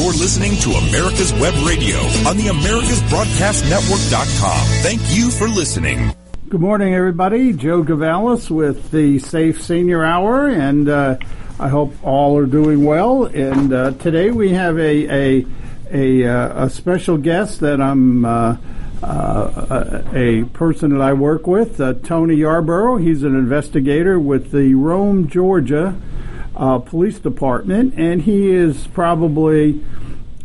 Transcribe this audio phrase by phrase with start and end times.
[0.00, 4.66] You're listening to America's Web Radio on the AmericasBroadcastNetwork.com.
[4.82, 6.14] Thank you for listening.
[6.48, 7.52] Good morning, everybody.
[7.52, 11.18] Joe Gavalis with the Safe Senior Hour, and uh,
[11.58, 13.26] I hope all are doing well.
[13.26, 15.46] And uh, today we have a a
[15.90, 18.24] a, uh, a special guest that I'm.
[18.24, 18.56] Uh,
[19.02, 22.98] uh, a, a person that I work with, uh, Tony Yarborough.
[22.98, 25.96] He's an investigator with the Rome, Georgia
[26.60, 29.82] uh, Police Department, and he is probably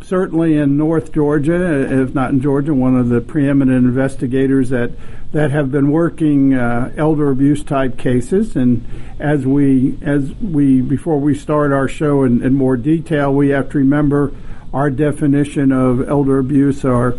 [0.02, 4.92] certainly in North Georgia, if not in Georgia, one of the preeminent investigators that
[5.32, 8.56] that have been working uh, elder abuse type cases.
[8.56, 8.86] And
[9.18, 13.68] as we as we before we start our show in, in more detail, we have
[13.70, 14.32] to remember
[14.72, 17.14] our definition of elder abuse are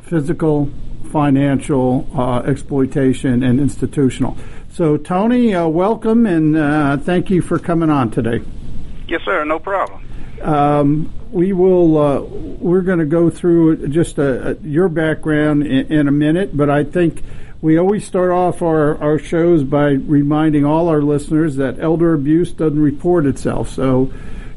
[0.00, 0.70] physical,
[1.12, 4.36] financial uh, exploitation, and institutional.
[4.72, 8.40] So, Tony, uh, welcome and uh, thank you for coming on today.
[9.08, 9.44] Yes, sir.
[9.44, 10.00] No problem.
[10.42, 11.98] Um, we will.
[11.98, 16.56] Uh, we're going to go through just a, a, your background in, in, a minute,
[16.56, 17.22] but I think
[17.60, 22.52] we always start off our, our shows by reminding all our listeners that elder abuse
[22.52, 23.70] doesn't report itself.
[23.70, 24.12] So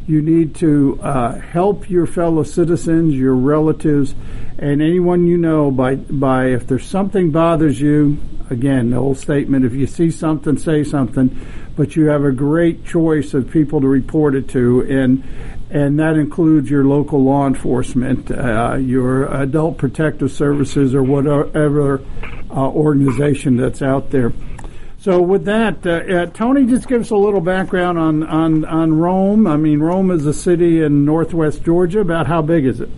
[0.07, 4.13] you need to uh, help your fellow citizens, your relatives,
[4.59, 8.19] and anyone you know by by if there's something bothers you.
[8.53, 11.35] Again, the old statement: if you see something, say something.
[11.75, 15.23] But you have a great choice of people to report it to, and
[15.69, 21.99] and that includes your local law enforcement, uh, your adult protective services, or whatever
[22.51, 24.31] uh, organization that's out there.
[24.99, 28.93] So with that, uh, uh, Tony, just give us a little background on, on, on
[28.93, 29.47] Rome.
[29.47, 31.99] I mean, Rome is a city in northwest Georgia.
[31.99, 32.89] About how big is it?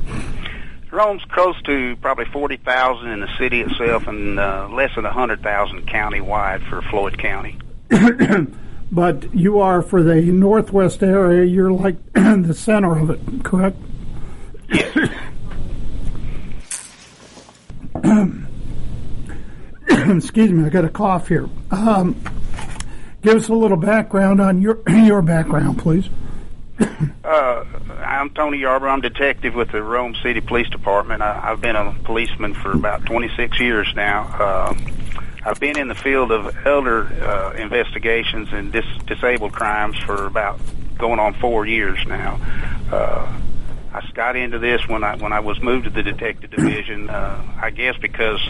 [0.95, 6.63] Rome's close to probably 40,000 in the city itself and uh, less than 100,000 county-wide
[6.63, 7.57] for Floyd County.
[8.91, 13.75] but you are for the northwest area, you're like the center of it, correct?
[14.71, 15.09] Yes.
[20.07, 21.49] excuse me, I got a cough here.
[21.71, 22.15] Um,
[23.21, 26.09] give us a little background on your your background, please.
[26.79, 27.65] Uh,
[28.03, 28.91] I'm Tony Yarborough.
[28.91, 31.21] I'm detective with the Rome City Police Department.
[31.21, 34.23] I, I've been a policeman for about 26 years now.
[34.39, 34.73] Uh,
[35.45, 40.59] I've been in the field of elder uh, investigations and dis- disabled crimes for about
[40.97, 42.39] going on four years now.
[42.91, 43.41] Uh,
[43.93, 47.09] I got into this when I when I was moved to the detective division.
[47.09, 48.41] Uh, I guess because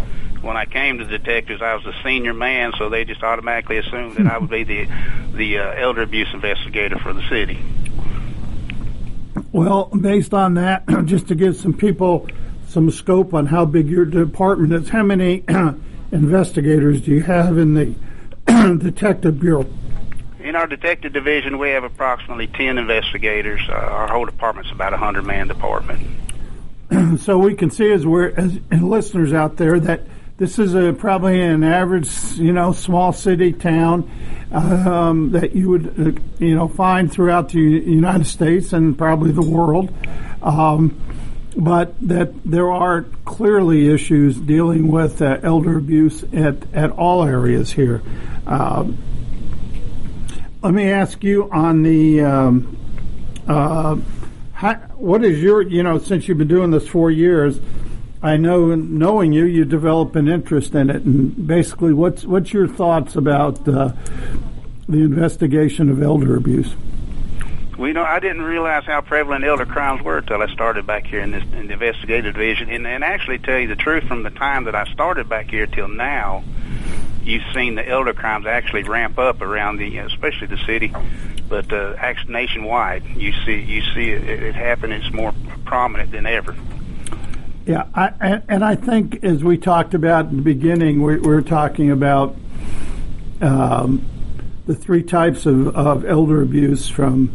[0.42, 4.16] when I came to detectives, I was a senior man, so they just automatically assumed
[4.18, 4.88] that I would be the
[5.34, 7.60] the uh, elder abuse investigator for the city.
[9.56, 12.28] Well, based on that, just to give some people
[12.68, 15.46] some scope on how big your department is, how many
[16.12, 17.96] investigators do you have in the
[18.78, 19.66] detective bureau?
[20.42, 23.62] In our detective division, we have approximately 10 investigators.
[23.70, 26.06] Uh, our whole department's about a 100 man department.
[27.22, 30.02] so we can see as we're as listeners out there that
[30.38, 34.10] this is a probably an average, you know, small city town
[34.52, 39.46] um, that you would, uh, you know, find throughout the United States and probably the
[39.46, 39.94] world.
[40.42, 41.02] Um,
[41.56, 47.72] but that there are clearly issues dealing with uh, elder abuse at, at all areas
[47.72, 48.02] here.
[48.46, 48.98] Um,
[50.62, 52.78] let me ask you on the um,
[53.48, 53.96] uh,
[54.52, 57.60] how, what is your you know since you've been doing this four years,
[58.26, 62.68] I know knowing you, you develop an interest in it, and basically, what's what's your
[62.68, 63.92] thoughts about uh,
[64.90, 66.74] the investigation of elder abuse?
[67.78, 71.06] Well, you know, I didn't realize how prevalent elder crimes were until I started back
[71.06, 72.72] here in this in the investigative division.
[72.72, 75.68] And, and actually, tell you the truth, from the time that I started back here
[75.68, 76.44] till now,
[77.22, 80.92] you've seen the elder crimes actually ramp up around the, especially the city,
[81.48, 83.06] but uh, nationwide.
[83.06, 84.92] You see, you see it, it happen.
[84.92, 85.32] It's more
[85.64, 86.56] prominent than ever.
[87.66, 91.42] Yeah, I, and I think as we talked about in the beginning, we, we were
[91.42, 92.36] talking about
[93.42, 94.06] um,
[94.68, 97.32] the three types of, of elder abuse from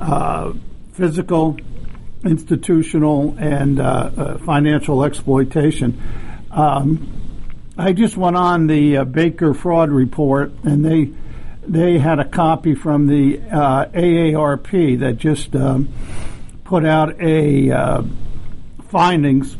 [0.00, 0.54] uh,
[0.94, 1.58] physical,
[2.24, 6.00] institutional, and uh, uh, financial exploitation.
[6.50, 7.20] Um,
[7.76, 11.10] I just went on the uh, Baker fraud report, and they
[11.66, 15.92] they had a copy from the uh, AARP that just um,
[16.64, 18.02] put out a uh,
[18.88, 19.56] findings,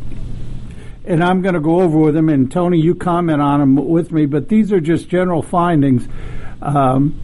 [1.04, 2.28] and I'm going to go over with them.
[2.28, 6.08] And Tony, you comment on them with me, but these are just general findings.
[6.62, 7.20] Um,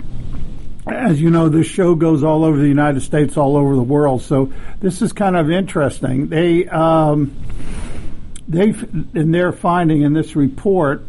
[0.87, 4.23] as you know, this show goes all over the United States, all over the world.
[4.23, 6.29] So this is kind of interesting.
[6.29, 7.37] They um,
[8.49, 8.75] they
[9.15, 11.07] in their finding in this report,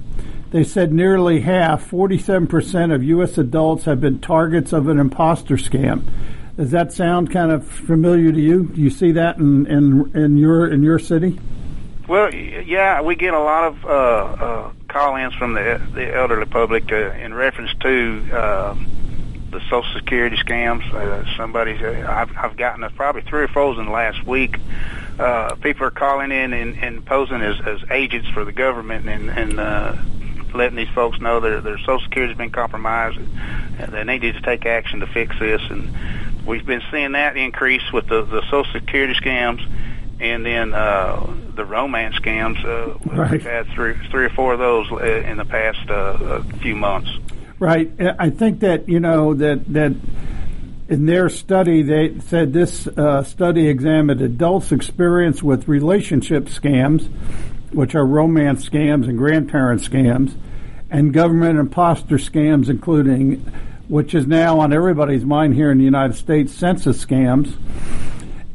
[0.52, 3.38] they said nearly half, 47% of U.S.
[3.38, 6.04] adults have been targets of an imposter scam.
[6.58, 8.66] Does that sound kind of familiar to you?
[8.66, 11.40] Do you see that in in, in your in your city?
[12.12, 16.92] Well, yeah, we get a lot of uh, uh, call-ins from the the elderly public
[16.92, 18.76] uh, in reference to uh,
[19.50, 20.84] the Social Security scams.
[20.94, 24.58] Uh, somebody, uh, I've, I've gotten uh, probably three or four in the last week.
[25.18, 29.30] Uh, people are calling in and, and posing as, as agents for the government and,
[29.30, 29.96] and uh,
[30.54, 34.42] letting these folks know their their Social Security has been compromised and they need to
[34.42, 35.62] take action to fix this.
[35.70, 35.90] And
[36.46, 39.66] we've been seeing that increase with the, the Social Security scams
[40.22, 42.64] and then uh, the romance scams.
[42.64, 43.32] Uh, right.
[43.32, 47.10] We've had three, three or four of those uh, in the past uh, few months.
[47.60, 47.92] Right.
[48.20, 49.96] I think that you know that that
[50.90, 57.08] in their study they said this uh, study examined adults' experience with relationship scams,
[57.72, 60.36] which are romance scams and grandparent scams,
[60.90, 63.38] and government imposter scams, including
[63.88, 67.58] which is now on everybody's mind here in the United States, census scams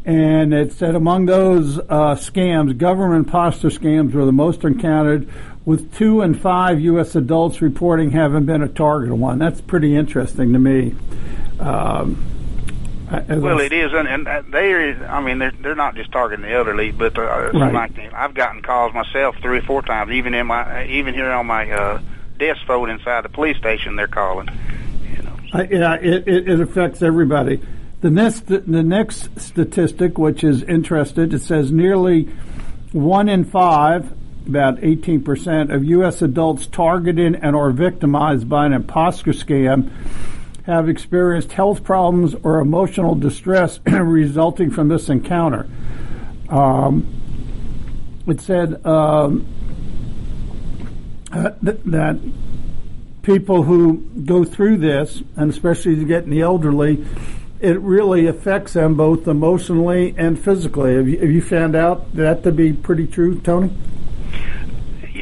[0.07, 5.29] and it said among those uh, scams, government imposter scams were the most encountered,
[5.65, 7.17] with two and five U.S.
[7.17, 9.41] adults reporting having been a target of one.
[9.41, 10.95] That's pretty interesting to me.
[11.59, 12.25] Um,
[13.11, 15.07] well, it is, and, and they are.
[15.07, 17.73] I mean, they're they're not just targeting the elderly, but uh, right.
[17.73, 21.47] like I've gotten calls myself three or four times, even in my even here on
[21.47, 22.01] my uh,
[22.39, 23.97] desk phone inside the police station.
[23.97, 24.49] They're calling.
[25.17, 25.37] You know.
[25.53, 27.61] Uh, yeah, it, it, it affects everybody.
[28.01, 32.25] The next, the next statistic, which is interested, it says nearly
[32.93, 34.13] one in five,
[34.47, 36.23] about 18% of U.S.
[36.23, 39.91] adults targeted and or victimized by an imposter scam
[40.67, 45.67] have experienced health problems or emotional distress resulting from this encounter.
[46.49, 47.07] Um,
[48.27, 49.47] it said um,
[51.33, 52.19] uh, th- that
[53.23, 57.05] people who go through this, and especially getting the elderly,
[57.61, 60.95] it really affects them both emotionally and physically.
[60.95, 63.71] Have you, have you found out that to be pretty true, Tony?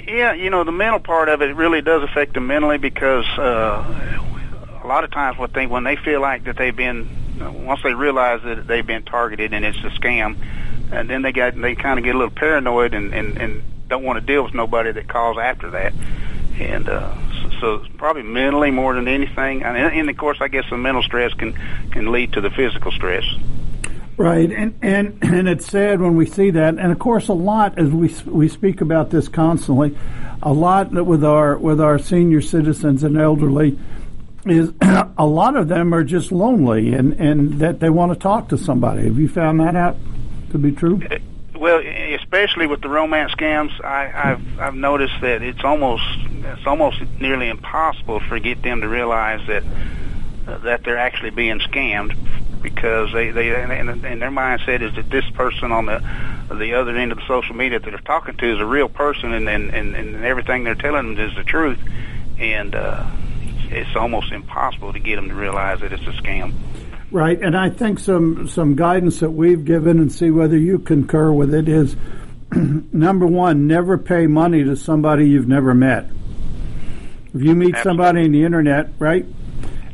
[0.07, 4.21] Yeah, you know the mental part of it really does affect them mentally because uh,
[4.83, 7.09] a lot of times what they when they feel like that they've been
[7.65, 10.37] once they realize that they've been targeted and it's a scam,
[10.93, 14.03] and then they got they kind of get a little paranoid and and, and don't
[14.03, 15.93] want to deal with nobody that calls after that,
[16.59, 17.15] and uh,
[17.65, 19.63] so probably mentally more than anything.
[19.63, 21.55] And, and of course, I guess the mental stress can
[21.91, 23.25] can lead to the physical stress.
[24.19, 27.79] Right, and and and it's sad when we see that, and of course, a lot
[27.79, 29.97] as we we speak about this constantly,
[30.43, 33.79] a lot with our with our senior citizens and elderly
[34.45, 34.71] is
[35.19, 38.59] a lot of them are just lonely and and that they want to talk to
[38.59, 39.05] somebody.
[39.05, 39.97] Have you found that out
[40.51, 41.01] to be true?
[41.11, 41.19] Eh,
[41.65, 46.05] Well, especially with the romance scams, I, I've I've noticed that it's almost
[46.45, 49.65] it's almost nearly impossible for get them to realize that
[50.45, 52.15] that they're actually being scammed
[52.61, 56.05] because they they and, and their mindset is that this person on the
[56.55, 59.33] the other end of the social media that they're talking to is a real person
[59.33, 61.79] and and and, and everything they're telling them is the truth
[62.39, 63.07] and uh,
[63.71, 66.53] it's almost impossible to get them to realize that it's a scam.
[67.15, 71.31] Right, and I think some some guidance that we've given, and see whether you concur
[71.31, 71.95] with it, is
[72.53, 76.07] number one: never pay money to somebody you've never met.
[77.33, 77.83] If you meet Absolutely.
[77.83, 79.25] somebody on the internet, right?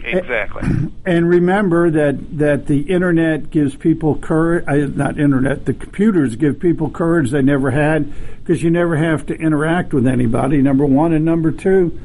[0.03, 0.63] Exactly.
[1.05, 4.65] And remember that that the internet gives people courage.
[4.67, 5.67] Uh, not internet.
[5.67, 10.07] The computers give people courage they never had because you never have to interact with
[10.07, 10.63] anybody.
[10.63, 11.99] Number one, and number two,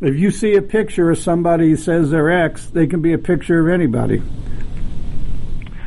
[0.00, 3.18] if you see a picture of somebody who says they're X, they can be a
[3.18, 4.22] picture of anybody.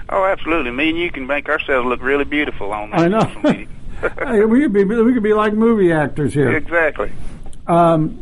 [0.10, 0.72] Oh, absolutely.
[0.72, 3.00] Me and you can make ourselves look really beautiful on that.
[3.00, 3.68] I know.
[4.48, 6.56] we could be we could be like movie actors here.
[6.56, 7.12] Exactly.
[7.66, 8.20] Um,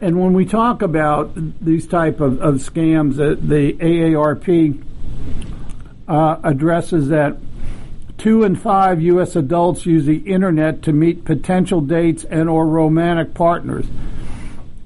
[0.00, 4.82] and when we talk about these type of, of scams, uh, the AARP
[6.06, 7.36] uh, addresses that
[8.16, 9.36] two in five U.S.
[9.36, 13.86] adults use the internet to meet potential dates and or romantic partners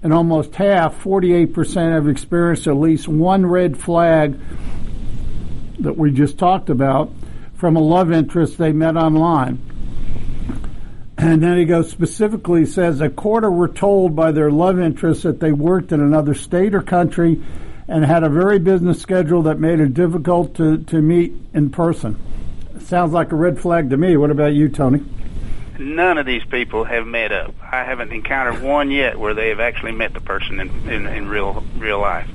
[0.02, 4.38] and almost half, 48%, have experienced at least one red flag
[5.80, 7.10] that we just talked about
[7.54, 9.58] from a love interest they met online.
[11.18, 15.38] And then he goes specifically says a quarter were told by their love interest that
[15.38, 17.42] they worked in another state or country
[17.86, 22.16] and had a very business schedule that made it difficult to, to meet in person.
[22.80, 24.16] Sounds like a red flag to me.
[24.16, 25.04] What about you, Tony?
[25.80, 27.54] None of these people have met up.
[27.60, 31.28] I haven't encountered one yet where they have actually met the person in, in, in
[31.28, 32.28] real real life.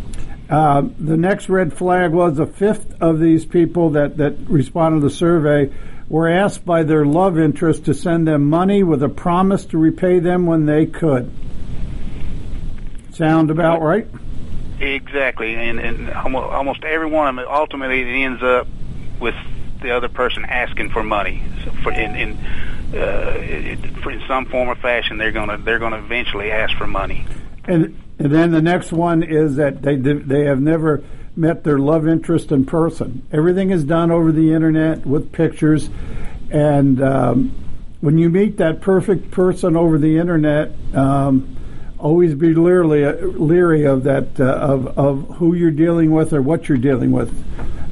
[0.50, 5.08] Uh, the next red flag was a fifth of these people that, that responded to
[5.08, 5.74] the survey
[6.08, 10.20] were asked by their love interest to send them money with a promise to repay
[10.20, 11.32] them when they could.
[13.14, 14.08] Sound about right?
[14.80, 18.68] Exactly, and and almost, every one of them ultimately it ends up
[19.20, 19.36] with
[19.82, 24.70] the other person asking for money so for in in, uh, it, in some form
[24.70, 27.26] or fashion they're gonna they're gonna eventually ask for money.
[27.66, 31.04] And and then the next one is that they they have never
[31.36, 33.26] met their love interest in person.
[33.32, 35.90] Everything is done over the internet with pictures,
[36.50, 37.52] and um,
[38.02, 40.72] when you meet that perfect person over the internet.
[40.94, 41.52] Um,
[41.98, 46.70] always be leery, leery of that uh, of of who you're dealing with or what
[46.70, 47.30] you're dealing with.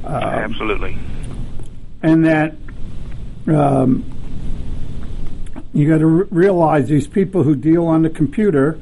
[0.04, 0.98] Um, Absolutely.
[2.02, 2.54] And that
[3.48, 4.13] um,
[5.74, 8.80] you got to r- realize these people who deal on the computer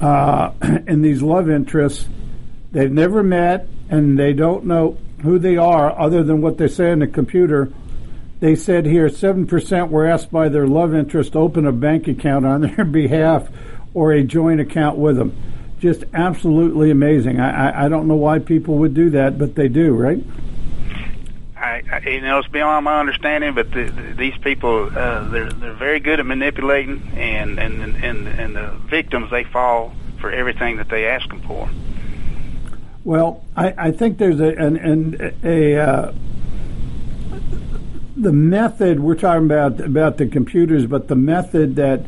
[0.00, 0.52] uh,
[0.88, 2.08] these love interests,
[2.72, 6.90] they've never met and they don't know who they are other than what they say
[6.90, 7.72] on the computer
[8.42, 12.44] they said here 7% were asked by their love interest to open a bank account
[12.44, 13.48] on their behalf
[13.94, 15.32] or a joint account with them.
[15.78, 17.38] Just absolutely amazing.
[17.38, 20.20] I, I, I don't know why people would do that, but they do, right?
[22.04, 26.00] You know, it's beyond my understanding, but the, the, these people, uh, they're they're very
[26.00, 31.06] good at manipulating, and and and and the victims they fall for everything that they
[31.06, 31.68] ask them for.
[33.04, 36.12] Well, I, I think there's a an, an a uh,
[38.16, 42.04] the method we're talking about about the computers, but the method that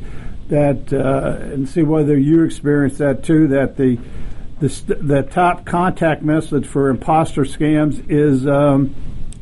[0.48, 3.48] that uh, and see whether you experience that too.
[3.48, 3.98] That the
[4.60, 4.68] the,
[5.00, 8.94] the top contact method for imposter scams is um,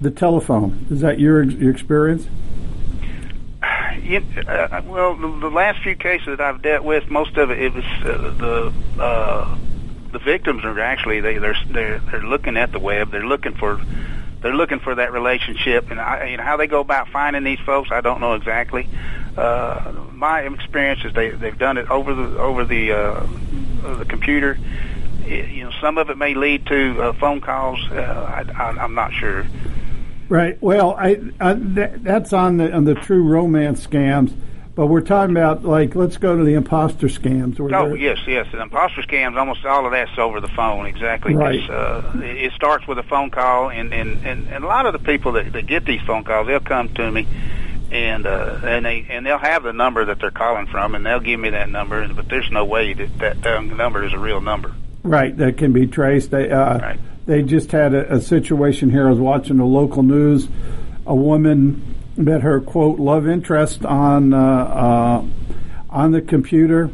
[0.03, 0.87] the telephone.
[0.91, 2.27] Is that your, your experience?
[4.03, 7.61] Yeah, uh, well, the, the, last few cases that I've dealt with, most of it,
[7.61, 9.59] it was uh, the uh,
[10.11, 13.13] the victims are actually they they're, they're they're looking at the web.
[13.13, 13.81] They're looking for
[14.41, 17.61] they're looking for that relationship, and I, you know how they go about finding these
[17.61, 17.91] folks.
[17.93, 18.89] I don't know exactly.
[19.37, 23.27] Uh, my experience is they they've done it over the over the uh,
[23.99, 24.59] the computer.
[25.27, 27.79] It, you know, some of it may lead to uh, phone calls.
[27.89, 29.47] Uh, I, I, I'm not sure.
[30.33, 30.57] Right.
[30.63, 34.35] Well, I, I th- that's on the on the true romance scams.
[34.75, 37.61] But we're talking about like let's go to the imposter scams.
[37.61, 39.37] Oh yes, yes, the imposter scams.
[39.37, 40.87] Almost all of that's over the phone.
[40.87, 41.35] Exactly.
[41.35, 41.69] Right.
[41.69, 44.99] Uh, it starts with a phone call, and and and, and a lot of the
[45.01, 47.29] people that, that get these phone calls, they'll come to me,
[47.91, 51.21] and uh, and they and they'll have the number that they're calling from, and they'll
[51.21, 52.09] give me that number.
[52.09, 54.75] But there's no way that that, that number is a real number.
[55.03, 55.37] Right.
[55.37, 56.31] That can be traced.
[56.31, 57.01] They uh, right.
[57.27, 59.07] They just had a, a situation here.
[59.07, 60.49] I was watching the local news.
[61.07, 65.25] A woman met her quote love interest on uh, uh,
[65.91, 66.91] on the computer,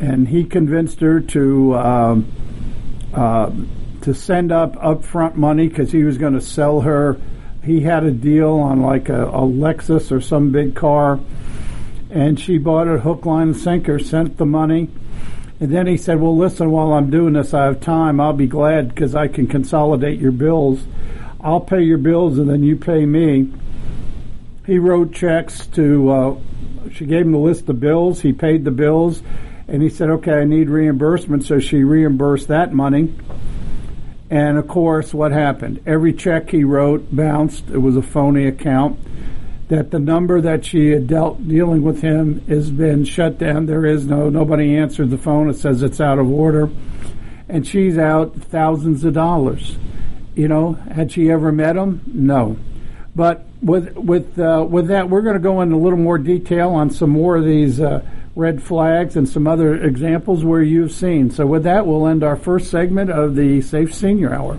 [0.00, 2.32] and he convinced her to um,
[3.14, 3.50] uh,
[4.02, 7.18] to send up upfront money because he was going to sell her.
[7.62, 11.20] He had a deal on like a, a Lexus or some big car,
[12.10, 13.98] and she bought it hook, line, and sinker.
[13.98, 14.90] Sent the money.
[15.62, 18.20] And then he said, Well, listen, while I'm doing this, I have time.
[18.20, 20.84] I'll be glad because I can consolidate your bills.
[21.40, 23.50] I'll pay your bills and then you pay me
[24.66, 26.10] he wrote checks to.
[26.10, 26.36] Uh,
[26.92, 28.20] she gave him the list of bills.
[28.20, 29.22] He paid the bills,
[29.68, 33.12] and he said, "Okay, I need reimbursement." So she reimbursed that money.
[34.30, 35.80] And of course, what happened?
[35.84, 37.68] Every check he wrote bounced.
[37.70, 38.98] It was a phony account.
[39.72, 43.64] That the number that she had dealt dealing with him has been shut down.
[43.64, 45.48] There is no nobody answered the phone.
[45.48, 46.68] It says it's out of order,
[47.48, 49.78] and she's out thousands of dollars.
[50.34, 52.02] You know, had she ever met him?
[52.04, 52.58] No.
[53.16, 56.72] But with with uh, with that, we're going to go into a little more detail
[56.72, 61.30] on some more of these uh, red flags and some other examples where you've seen.
[61.30, 64.58] So with that, we'll end our first segment of the Safe Senior Hour.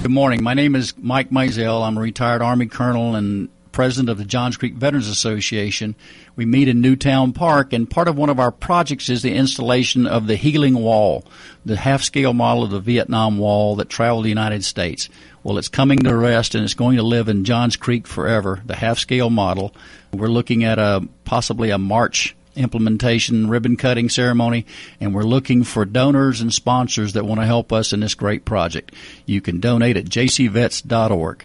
[0.00, 0.44] Good morning.
[0.44, 1.84] My name is Mike Mizell.
[1.84, 5.96] I'm a retired Army colonel and president of the Johns Creek Veterans Association.
[6.36, 10.06] We meet in Newtown Park, and part of one of our projects is the installation
[10.06, 11.24] of the Healing Wall,
[11.66, 15.08] the half scale model of the Vietnam Wall that traveled the United States.
[15.42, 18.76] Well, it's coming to rest and it's going to live in Johns Creek forever, the
[18.76, 19.74] half scale model.
[20.12, 24.66] We're looking at a possibly a March implementation, ribbon cutting ceremony,
[25.00, 28.44] and we're looking for donors and sponsors that want to help us in this great
[28.44, 28.94] project.
[29.24, 31.44] You can donate at jcvets.org.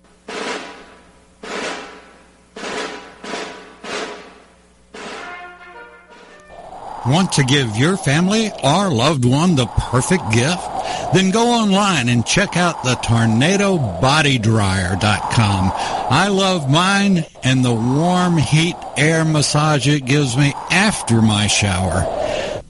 [7.06, 10.73] Want to give your family or loved one the perfect gift?
[11.14, 15.72] Then go online and check out the tornadobodydryer.com.
[15.76, 22.02] I love mine and the warm heat air massage it gives me after my shower.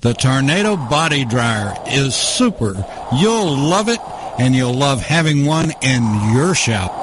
[0.01, 2.85] The Tornado Body Dryer is super.
[3.13, 4.01] You'll love it
[4.37, 7.02] and you'll love having one in your shower.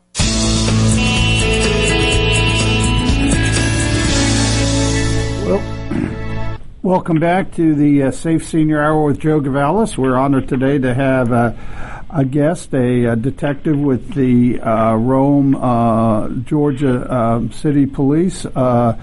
[6.83, 9.99] Welcome back to the uh, Safe Senior Hour with Joe Gavalis.
[9.99, 11.53] We're honored today to have uh,
[12.09, 18.97] a guest, a, a, detective with the uh, Rome, uh, Georgia um, City Police, uh,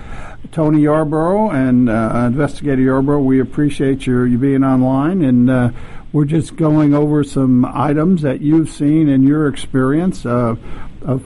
[0.51, 3.23] Tony Yarborough, and uh, Investigator Yarborough.
[3.23, 5.49] We appreciate your you being online, and
[6.13, 10.59] we're just going over some items that you've seen in your experience of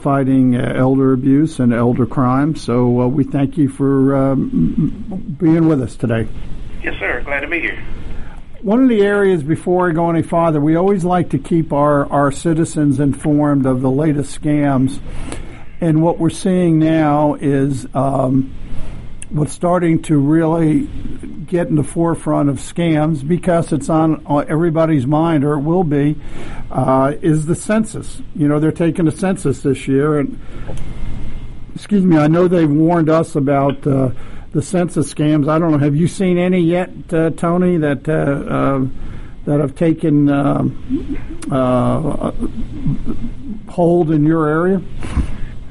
[0.01, 2.55] fighting elder abuse and elder crime.
[2.55, 6.27] So we thank you for um, being with us today.
[6.83, 7.21] Yes, sir.
[7.21, 7.81] Glad to be here.
[8.61, 12.09] One of the areas before I go any farther, we always like to keep our,
[12.11, 15.01] our citizens informed of the latest scams.
[15.81, 18.53] And what we're seeing now is um,
[19.29, 20.87] what's starting to really
[21.53, 26.19] get in the forefront of scams because it's on everybody's mind, or it will be,
[26.71, 28.23] uh, is the census.
[28.35, 30.17] You know, they're taking a census this year.
[30.19, 30.39] And,
[31.75, 33.85] excuse me, I know they've warned us about.
[33.85, 34.09] Uh,
[34.51, 35.49] the census scams.
[35.49, 35.79] I don't know.
[35.79, 38.85] Have you seen any yet, uh, Tony, that uh, uh,
[39.45, 41.17] that have taken um,
[41.51, 42.31] uh,
[43.71, 44.79] hold in your area?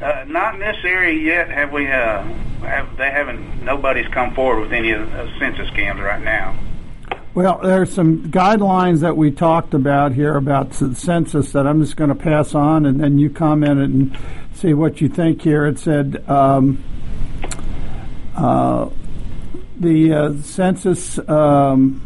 [0.02, 1.48] Uh, not in this area yet.
[1.48, 1.86] Have we?
[1.86, 2.22] Uh,
[2.62, 3.64] have they haven't?
[3.64, 6.58] Nobody's come forward with any of the census scams right now.
[7.34, 11.96] Well, there's some guidelines that we talked about here about the census that I'm just
[11.96, 14.18] going to pass on, and then you comment and
[14.52, 15.66] see what you think here.
[15.66, 16.28] It said.
[16.28, 16.82] Um,
[18.34, 18.88] uh,
[19.78, 22.00] the uh, census um,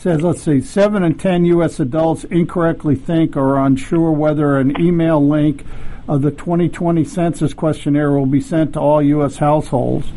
[0.00, 1.78] says, let's see, 7 in 10 U.S.
[1.78, 5.64] adults incorrectly think or are unsure whether an email link
[6.08, 9.36] of the 2020 census questionnaire will be sent to all U.S.
[9.36, 10.08] households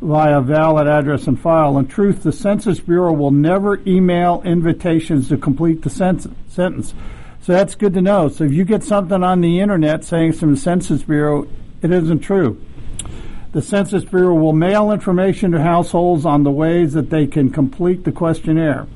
[0.00, 1.78] via valid address and file.
[1.78, 6.94] In truth, the Census Bureau will never email invitations to complete the sentence.
[7.40, 8.28] So that's good to know.
[8.28, 11.48] So if you get something on the internet saying it's from the Census Bureau,
[11.82, 12.60] it isn't true.
[13.52, 18.04] The Census Bureau will mail information to households on the ways that they can complete
[18.04, 18.86] the questionnaire.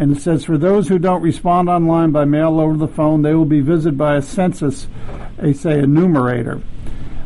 [0.00, 3.34] And it says for those who don't respond online by mail over the phone, they
[3.34, 4.88] will be visited by a census,
[5.36, 6.62] they say, enumerator.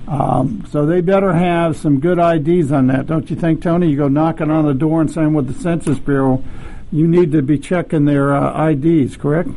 [0.08, 3.88] Um, so they better have some good IDs on that, don't you think, Tony?
[3.88, 6.42] You go knocking on the door and saying with the Census Bureau,
[6.90, 9.50] you need to be checking their uh, IDs, correct?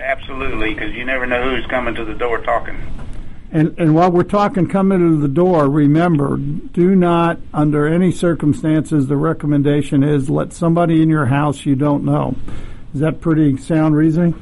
[0.00, 2.76] Absolutely, because you never know who's coming to the door talking.
[3.54, 9.06] And, and while we're talking coming to the door, remember, do not, under any circumstances,
[9.06, 12.34] the recommendation is let somebody in your house you don't know.
[12.92, 14.34] Is that pretty sound reasoning?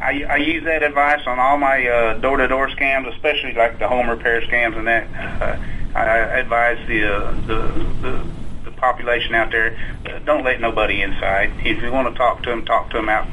[0.00, 4.08] I, I use that advice on all my uh, door-to-door scams, especially like the home
[4.08, 5.42] repair scams and that.
[5.42, 5.58] Uh,
[5.94, 7.58] I advise the, uh, the,
[8.00, 8.24] the
[8.64, 11.52] the population out there, uh, don't let nobody inside.
[11.60, 13.26] If you want to talk to them, talk to them out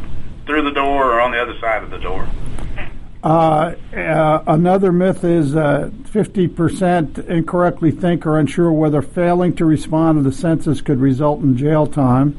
[0.45, 2.27] through the door or on the other side of the door.
[3.25, 10.19] Uh, uh, another myth is uh, 50% incorrectly think or unsure whether failing to respond
[10.19, 12.37] to the census could result in jail time.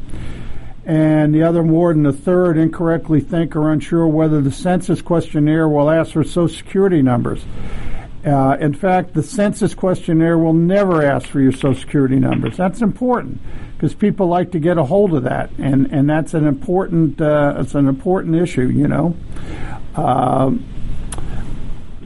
[0.85, 5.69] And the other more than a third incorrectly think or unsure whether the census questionnaire
[5.69, 7.45] will ask for Social Security numbers.
[8.25, 12.57] Uh, in fact, the census questionnaire will never ask for your Social Security numbers.
[12.57, 13.41] That's important
[13.75, 17.57] because people like to get a hold of that, and, and that's an important uh,
[17.59, 19.17] it's an important issue, you know.
[19.97, 20.65] Um,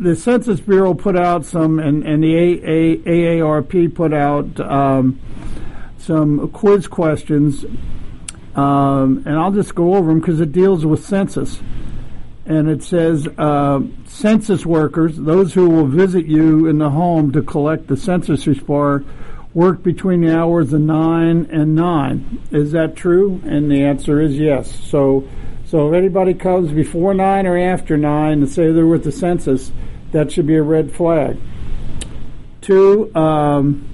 [0.00, 2.34] the Census Bureau put out some, and, and the
[3.04, 5.20] AARP put out um,
[5.98, 7.66] some quiz questions,
[8.56, 11.60] um, and I'll just go over them because it deals with census.
[12.46, 17.42] And it says uh, census workers, those who will visit you in the home to
[17.42, 19.04] collect the census report,
[19.52, 22.42] work between the hours of 9 and 9.
[22.50, 23.40] Is that true?
[23.44, 24.74] And the answer is yes.
[24.86, 25.28] So,
[25.66, 29.70] so if anybody comes before 9 or after 9 and say they're with the census,
[30.12, 31.38] that should be a red flag.
[32.60, 33.86] Two, um,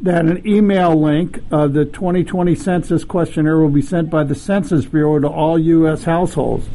[0.00, 4.84] that an email link of the 2020 census questionnaire will be sent by the Census
[4.84, 6.04] Bureau to all U.S.
[6.04, 6.68] households.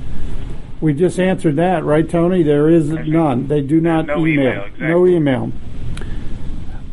[0.80, 2.44] We just answered that, right, Tony?
[2.44, 3.48] There is none.
[3.48, 4.30] They do not no email.
[4.30, 4.88] email, exactly.
[4.88, 5.52] No email.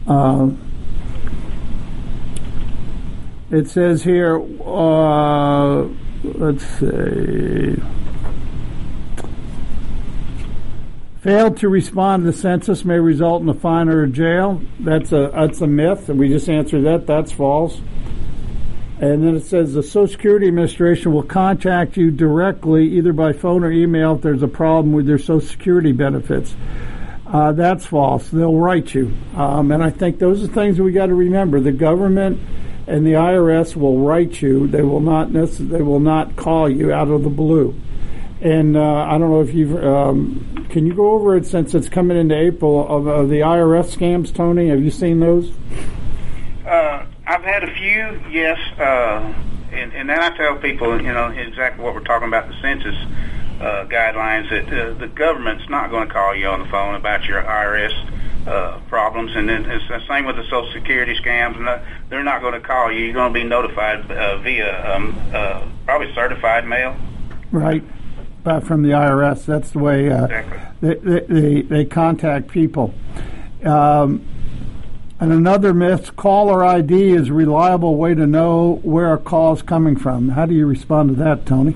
[0.06, 0.50] Uh,
[3.50, 5.82] it says here, uh,
[6.24, 7.76] let's see.
[11.24, 14.60] Failed to respond to the census may result in a fine or a jail.
[14.78, 17.06] That's a that's a myth, and we just answered that.
[17.06, 17.80] That's false.
[19.00, 23.64] And then it says the Social Security Administration will contact you directly, either by phone
[23.64, 26.54] or email, if there's a problem with your Social Security benefits.
[27.26, 28.28] Uh, that's false.
[28.28, 31.58] They'll write you, um, and I think those are things we got to remember.
[31.58, 32.38] The government
[32.87, 34.66] and the IRS will write you.
[34.66, 37.74] They will not necess- They will not call you out of the blue.
[38.44, 39.74] And uh, I don't know if you've.
[39.83, 43.96] Um, can you go over it since it's coming into April of, of the IRS
[43.96, 44.68] scams, Tony?
[44.68, 45.50] Have you seen those?
[46.66, 49.33] Uh, I've had a few, yes, uh,
[49.72, 52.94] and, and then I tell people, you know, exactly what we're talking about the census
[53.61, 57.24] uh, guidelines that uh, the government's not going to call you on the phone about
[57.24, 61.57] your IRS uh, problems, and then it's the same with the Social Security scams.
[61.57, 63.07] And they're not going to call you.
[63.07, 66.94] You're going to be notified uh, via um, uh, probably certified mail.
[67.50, 67.83] Right.
[68.44, 70.61] But from the IRS, that's the way uh, Exactly.
[70.80, 72.94] they, they, they, contact people.
[73.64, 74.26] Um,
[75.18, 79.62] and another myth, caller ID is a reliable way to know where a call is
[79.62, 80.28] coming from.
[80.28, 81.74] How do you respond to that, Tony?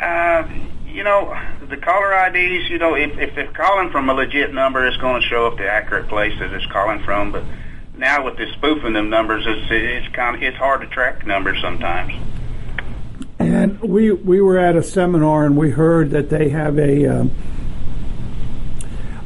[0.00, 0.48] Uh,
[0.86, 1.38] you know,
[1.68, 5.20] the caller IDs, you know, if, if they're calling from a legit number, it's going
[5.20, 7.32] to show up the accurate place that it's calling from.
[7.32, 7.44] But
[7.96, 11.60] now with this spoofing them numbers, it's it's kind of it's hard to track numbers
[11.60, 12.14] sometimes.
[13.52, 17.06] And we we were at a seminar and we heard that they have a.
[17.06, 17.30] Um,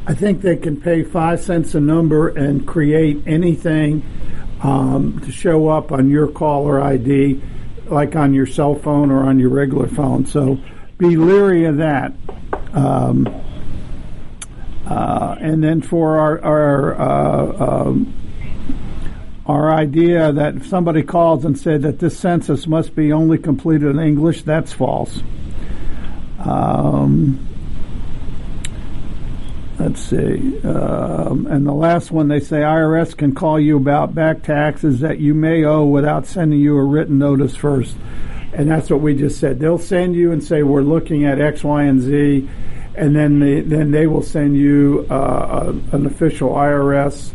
[0.05, 4.03] I think they can pay five cents a number and create anything
[4.63, 7.41] um, to show up on your caller ID,
[7.85, 10.25] like on your cell phone or on your regular phone.
[10.25, 10.57] So
[10.97, 12.13] be leery of that.
[12.73, 13.27] Um,
[14.87, 18.13] uh, and then for our our uh, um,
[19.49, 23.89] our idea that if somebody calls and said that this census must be only completed
[23.89, 25.23] in English, that's false.
[26.37, 27.47] Um,
[29.79, 30.61] let's see.
[30.61, 35.17] Um, and the last one, they say IRS can call you about back taxes that
[35.17, 37.97] you may owe without sending you a written notice first.
[38.53, 39.57] And that's what we just said.
[39.57, 42.47] They'll send you and say, we're looking at X, Y, and Z.
[42.93, 47.33] And then they, then they will send you uh, a, an official IRS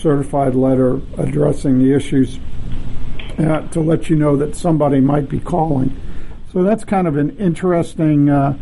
[0.00, 2.38] certified letter addressing the issues
[3.38, 5.96] uh, to let you know that somebody might be calling.
[6.52, 8.58] So that's kind of an interesting uh,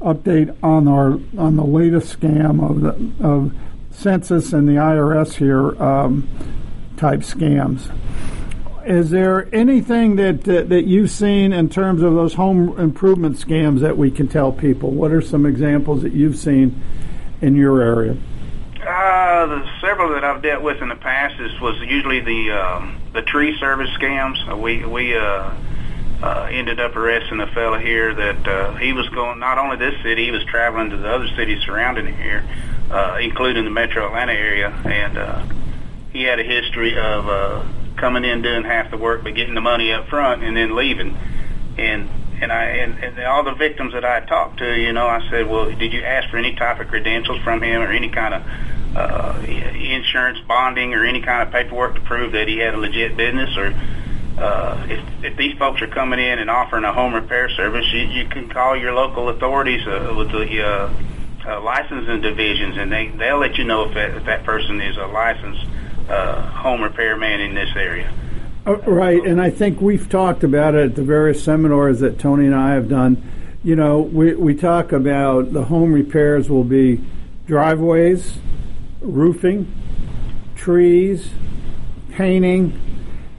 [0.00, 3.52] update on our on the latest scam of the of
[3.90, 6.28] census and the IRS here um,
[6.96, 7.90] type scams.
[8.86, 13.80] Is there anything that, that that you've seen in terms of those home improvement scams
[13.80, 14.90] that we can tell people?
[14.90, 16.80] What are some examples that you've seen
[17.40, 18.16] in your area?
[18.82, 23.00] Uh, the several that I've dealt with in the past is was usually the um,
[23.12, 24.50] the tree service scams.
[24.50, 25.50] Uh, we we uh,
[26.22, 30.00] uh, ended up arresting a fella here that uh, he was going not only this
[30.02, 32.44] city, he was traveling to the other cities surrounding here,
[32.90, 35.44] uh, including the Metro Atlanta area, and uh,
[36.12, 37.64] he had a history of uh,
[37.96, 41.16] coming in doing half the work but getting the money up front and then leaving.
[41.78, 42.08] And
[42.40, 45.48] and I and, and all the victims that I talked to, you know, I said,
[45.48, 48.42] well, did you ask for any type of credentials from him or any kind of
[48.96, 53.16] uh, insurance bonding or any kind of paperwork to prove that he had a legit
[53.16, 53.74] business or
[54.38, 58.00] uh, if, if these folks are coming in and offering a home repair service, you,
[58.00, 60.92] you can call your local authorities uh, with the uh,
[61.46, 64.96] uh, licensing divisions, and they they'll let you know if that, if that person is
[64.96, 65.66] a licensed
[66.08, 68.08] uh, home repair man in this area.
[68.08, 68.29] Uh,
[68.66, 72.54] right, and I think we've talked about it at the various seminars that Tony and
[72.54, 73.22] I have done.
[73.62, 77.04] You know, we we talk about the home repairs will be
[77.46, 78.38] driveways,
[79.00, 79.72] roofing,
[80.54, 81.30] trees,
[82.10, 82.78] painting,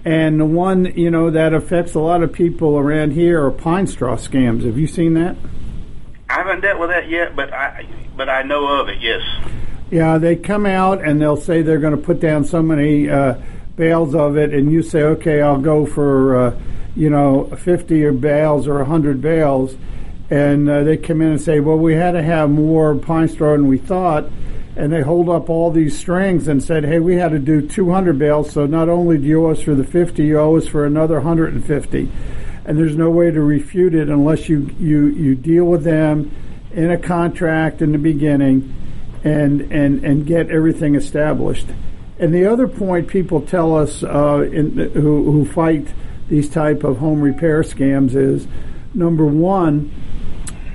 [0.06, 3.88] and the one you know that affects a lot of people around here are pine
[3.88, 4.66] straw scams.
[4.66, 5.36] Have you seen that?
[6.30, 9.02] I haven't dealt with that yet, but I but I know of it.
[9.02, 9.22] Yes.
[9.90, 13.36] Yeah, they come out and they'll say they're going to put down so many uh,
[13.82, 16.60] bales of it, and you say, okay, I'll go for uh,
[16.96, 19.76] you know fifty or bales or hundred bales,
[20.30, 23.54] and uh, they come in and say, well, we had to have more pine straw
[23.54, 24.30] than we thought,
[24.76, 28.20] and they hold up all these strings and said, "Hey, we had to do 200
[28.20, 30.86] bales, so not only do you owe us for the 50, you owe us for
[30.86, 32.12] another 150."
[32.66, 36.30] And there's no way to refute it unless you you you deal with them
[36.72, 38.76] in a contract in the beginning,
[39.24, 41.66] and and and get everything established.
[42.22, 45.88] And the other point people tell us uh, in, who who fight
[46.30, 48.48] these type of home repair scams is
[48.94, 49.92] number one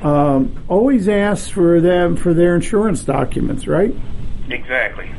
[0.02, 3.94] um, always ask for them for their insurance documents, right?
[4.50, 5.10] Exactly.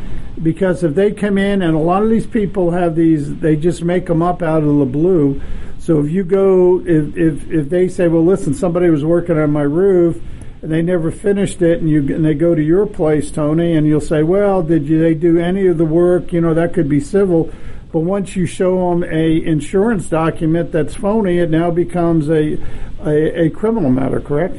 [0.44, 3.82] Because if they come in and a lot of these people have these, they just
[3.82, 5.42] make them up out of the blue.
[5.80, 9.52] So if you go, if if, if they say, well, listen, somebody was working on
[9.52, 10.22] my roof
[10.62, 13.86] and they never finished it, and you and they go to your place, Tony, and
[13.86, 16.34] you'll say, well, did you, they do any of the work?
[16.34, 17.52] You know, that could be civil.
[17.92, 22.58] But once you show them a insurance document that's phony, it now becomes a,
[23.06, 24.58] a, a criminal matter, correct?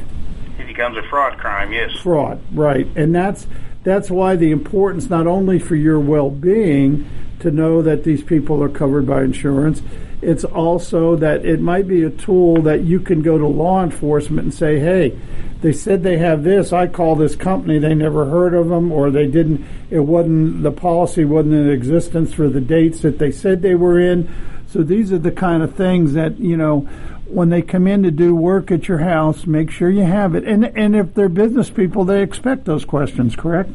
[0.57, 1.91] It becomes a fraud crime, yes.
[1.99, 2.87] Fraud, right.
[2.95, 3.45] And that's
[3.83, 7.09] that's why the importance not only for your well-being
[7.39, 9.81] to know that these people are covered by insurance,
[10.21, 14.43] it's also that it might be a tool that you can go to law enforcement
[14.43, 15.13] and say, "Hey,
[15.61, 16.71] they said they have this.
[16.71, 17.79] I call this company.
[17.79, 19.65] They never heard of them, or they didn't.
[19.89, 23.99] It wasn't the policy wasn't in existence for the dates that they said they were
[23.99, 24.29] in.
[24.67, 26.81] So these are the kind of things that you know
[27.25, 29.45] when they come in to do work at your house.
[29.45, 30.45] Make sure you have it.
[30.45, 33.35] And and if they're business people, they expect those questions.
[33.35, 33.69] Correct.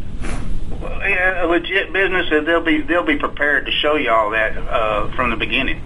[1.25, 5.15] A legit business, uh, they'll be they'll be prepared to show you all that uh,
[5.15, 5.81] from the beginning.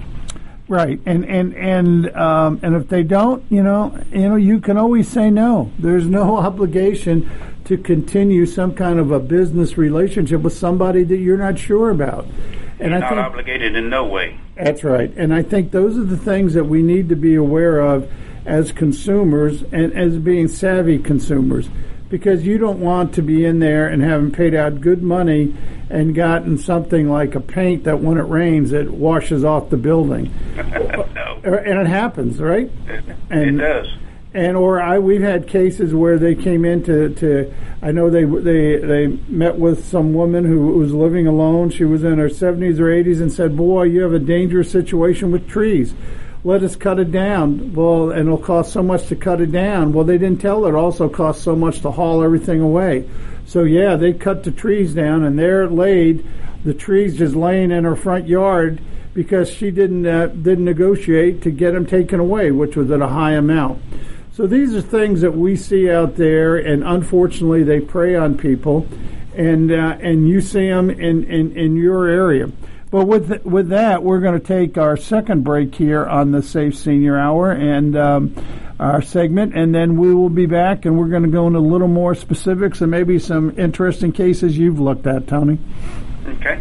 [0.69, 4.77] Right, and and and um, and if they don't, you know, you know, you can
[4.77, 5.73] always say no.
[5.79, 7.31] There's no obligation
[7.65, 12.27] to continue some kind of a business relationship with somebody that you're not sure about.
[12.81, 14.39] And you're I not think, obligated in no way.
[14.57, 17.81] That's right, and I think those are the things that we need to be aware
[17.81, 18.11] of
[18.45, 21.69] as consumers and as being savvy consumers
[22.09, 25.55] because you don't want to be in there and having paid out good money
[25.91, 30.33] and gotten something like a paint that when it rains it washes off the building.
[30.57, 31.39] no.
[31.45, 32.71] And it happens, right?
[33.31, 33.89] And, it does.
[34.35, 38.25] And or I we've had cases where they came in to, to I know they
[38.25, 41.71] they they met with some woman who was living alone.
[41.71, 45.31] She was in her 70s or 80s and said, "Boy, you have a dangerous situation
[45.31, 45.95] with trees."
[46.45, 47.75] Let us cut it down.
[47.75, 49.93] Well, and it'll cost so much to cut it down.
[49.93, 53.09] Well, they didn't tell it also cost so much to haul everything away.
[53.47, 56.25] So yeah, they cut the trees down, and there it laid.
[56.65, 58.81] The trees just laying in her front yard
[59.15, 63.09] because she didn't uh, didn't negotiate to get them taken away, which was at a
[63.09, 63.83] high amount.
[64.33, 68.87] So these are things that we see out there, and unfortunately, they prey on people,
[69.35, 72.49] and uh, and you see them in, in, in your area.
[72.91, 76.43] But with th- with that, we're going to take our second break here on the
[76.43, 78.35] Safe Senior Hour and um,
[78.81, 81.61] our segment, and then we will be back, and we're going to go into a
[81.61, 85.59] little more specifics and maybe some interesting cases you've looked at, Tony.
[86.27, 86.61] Okay.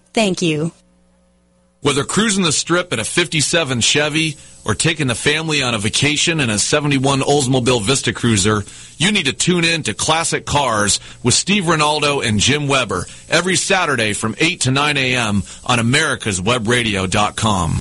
[0.13, 0.71] Thank you.
[1.81, 6.39] Whether cruising the strip in a 57 Chevy or taking the family on a vacation
[6.39, 8.63] in a 71 Oldsmobile Vista Cruiser,
[8.97, 13.55] you need to tune in to Classic Cars with Steve Ronaldo and Jim Weber every
[13.55, 15.37] Saturday from 8 to 9 a.m.
[15.65, 17.79] on americaswebradio.com.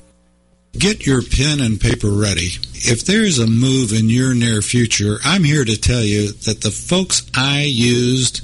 [0.72, 2.48] Get your pen and paper ready.
[2.72, 6.70] If there's a move in your near future, I'm here to tell you that the
[6.70, 8.40] folks I used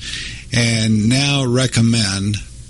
[0.53, 2.37] and now recommend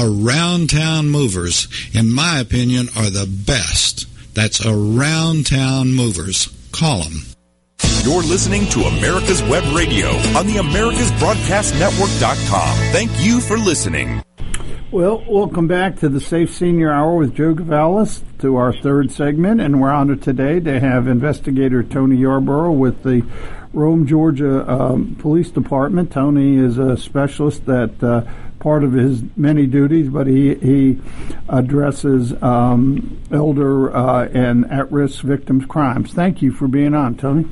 [0.00, 4.06] around town movers, in my opinion, are the best.
[4.34, 6.48] That's around town movers.
[6.72, 7.22] Call them.
[8.02, 12.76] You're listening to America's Web Radio on the AmericasBroadcastNetwork.com.
[12.92, 14.22] Thank you for listening.
[14.90, 19.60] Well, welcome back to the Safe Senior Hour with Joe Gavalis to our third segment,
[19.60, 23.22] and we're honored today to have investigator Tony Yarborough with the
[23.72, 26.10] Rome, Georgia um, Police Department.
[26.10, 28.22] Tony is a specialist that uh,
[28.58, 31.00] part of his many duties, but he he
[31.48, 36.12] addresses um, elder uh, and at-risk victims' crimes.
[36.12, 37.48] Thank you for being on, Tony.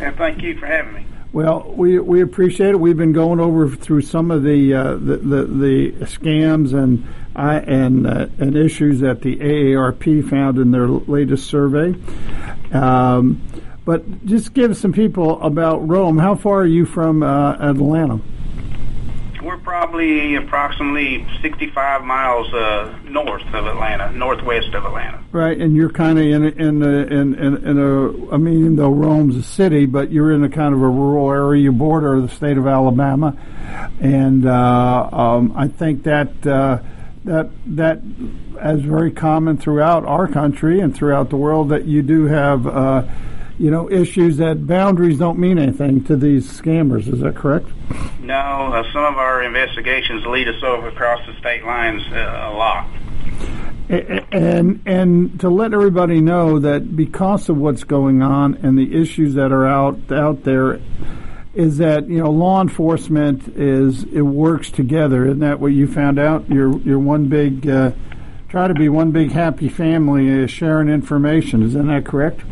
[0.00, 1.06] And thank you for having me.
[1.32, 2.80] Well, we we appreciate it.
[2.80, 7.56] We've been going over through some of the uh, the, the, the scams and I
[7.56, 11.94] and uh, and issues that the AARP found in their latest survey.
[12.70, 13.40] Um,
[13.84, 16.18] but just give some people about Rome.
[16.18, 18.20] How far are you from uh, Atlanta?
[19.42, 25.20] We're probably approximately 65 miles uh, north of Atlanta, northwest of Atlanta.
[25.32, 28.34] Right, and you're kind of in a, in a, in in, in a.
[28.34, 31.64] I mean, though Rome's a city, but you're in a kind of a rural area.
[31.64, 33.36] You border the state of Alabama,
[34.00, 36.46] and uh, um, I think that.
[36.46, 36.78] Uh,
[37.24, 38.00] that that
[38.64, 43.04] is very common throughout our country and throughout the world that you do have uh,
[43.62, 47.06] you know, issues that boundaries don't mean anything to these scammers.
[47.06, 47.68] Is that correct?
[48.18, 52.54] No, uh, some of our investigations lead us over across the state lines uh, a
[52.56, 52.88] lot.
[54.32, 59.34] And and to let everybody know that because of what's going on and the issues
[59.34, 60.80] that are out out there,
[61.54, 65.26] is that you know law enforcement is it works together.
[65.26, 66.48] Isn't that what you found out?
[66.48, 67.68] You're you're one big.
[67.68, 67.92] Uh,
[68.52, 71.62] try to be one big happy family uh, sharing information.
[71.62, 72.42] Isn't that correct?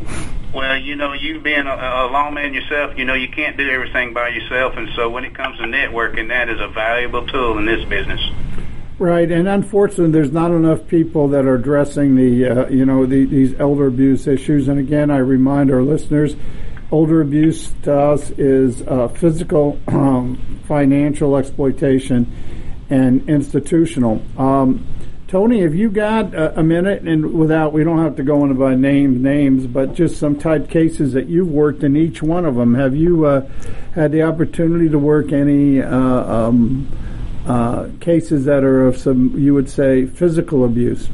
[0.54, 4.14] Well, you know, you being a, a lawman yourself, you know, you can't do everything
[4.14, 7.66] by yourself, and so when it comes to networking, that is a valuable tool in
[7.66, 8.18] this business.
[8.98, 13.26] Right, and unfortunately, there's not enough people that are addressing the, uh, you know, the,
[13.26, 14.68] these elder abuse issues.
[14.68, 16.34] And again, I remind our listeners,
[16.90, 22.32] elder abuse to us is uh, physical, um, financial exploitation,
[22.88, 24.22] and institutional.
[24.38, 24.86] Um,
[25.30, 27.02] Tony, have you got a, a, minute?
[27.02, 30.68] And without, we don't have to go into by name names, but just some type
[30.68, 32.74] cases that you've worked in each one of them.
[32.74, 33.48] Have you uh,
[33.94, 36.88] had the opportunity to work any uh, um,
[37.46, 41.08] uh, cases that are of some, you would say, physical abuse?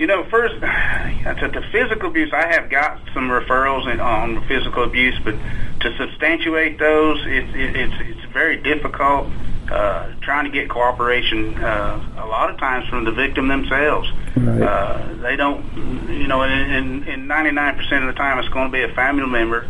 [0.00, 4.82] You know, first, to the physical abuse, I have got some referrals in, on physical
[4.82, 5.36] abuse, but
[5.82, 9.28] to substantiate those, it, it, it's it's very difficult
[9.70, 14.10] uh, trying to get cooperation uh, a lot of times from the victim themselves.
[14.36, 14.62] Right.
[14.62, 18.82] Uh, they don't, you know, in, in 99% of the time it's going to be
[18.82, 19.68] a family member,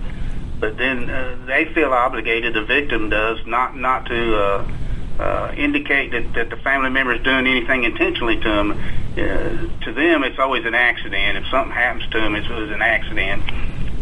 [0.58, 4.72] but then uh, they feel obligated, the victim does, not not to uh,
[5.18, 8.72] uh, indicate that, that the family member is doing anything intentionally to them.
[8.72, 11.36] Uh, to them, it's always an accident.
[11.36, 13.42] If something happens to them, it's, it's an accident.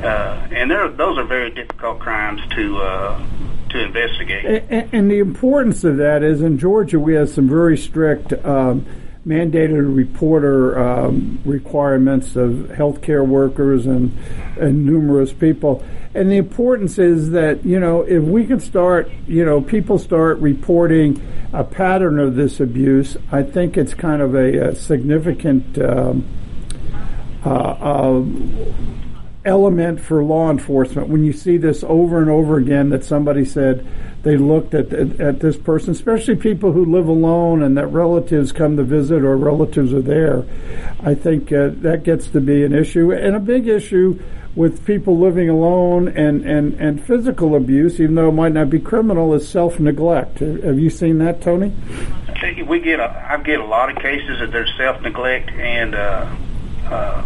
[0.03, 3.27] Uh, and those are very difficult crimes to uh,
[3.71, 4.65] to investigate.
[4.71, 8.87] And, and, the importance of that is in Georgia, we have some very strict um,
[9.27, 14.17] mandated reporter um, requirements of healthcare workers and,
[14.59, 15.85] and numerous people.
[16.15, 20.39] And the importance is that, you know, if we can start, you know, people start
[20.39, 25.79] reporting a pattern of this abuse, I think it's kind of a, a significant.
[25.79, 26.27] Um,
[27.45, 28.23] uh, uh,
[29.45, 33.87] element for law enforcement when you see this over and over again that somebody said
[34.23, 38.77] they looked at at this person, especially people who live alone and that relatives come
[38.77, 40.45] to visit or relatives are there.
[41.03, 44.21] I think uh, that gets to be an issue and a big issue
[44.55, 48.81] with people living alone and, and, and physical abuse, even though it might not be
[48.81, 50.41] criminal, is self neglect.
[50.41, 51.73] Have you seen that, Tony?
[52.67, 55.95] We get a, I get a lot of cases that there's self neglect and.
[55.95, 56.37] Uh,
[56.85, 57.25] uh,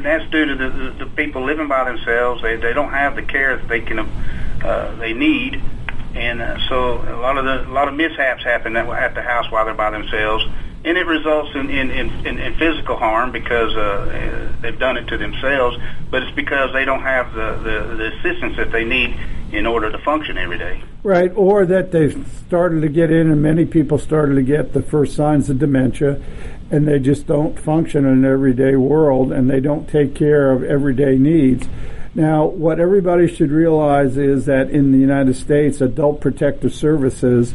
[0.00, 2.40] and that's due to the, the, the people living by themselves.
[2.40, 5.62] They they don't have the care that they can uh, they need,
[6.14, 9.50] and uh, so a lot of the a lot of mishaps happen at the house
[9.50, 10.46] while they're by themselves,
[10.84, 15.18] and it results in in, in, in physical harm because uh, they've done it to
[15.18, 15.76] themselves.
[16.10, 19.14] But it's because they don't have the, the, the assistance that they need
[19.52, 20.82] in order to function every day.
[21.02, 24.82] Right, or that they've started to get in, and many people started to get the
[24.82, 26.22] first signs of dementia,
[26.70, 30.62] and they just don't function in an everyday world and they don't take care of
[30.62, 31.68] everyday needs.
[32.14, 37.54] Now, what everybody should realize is that in the United States, adult protective services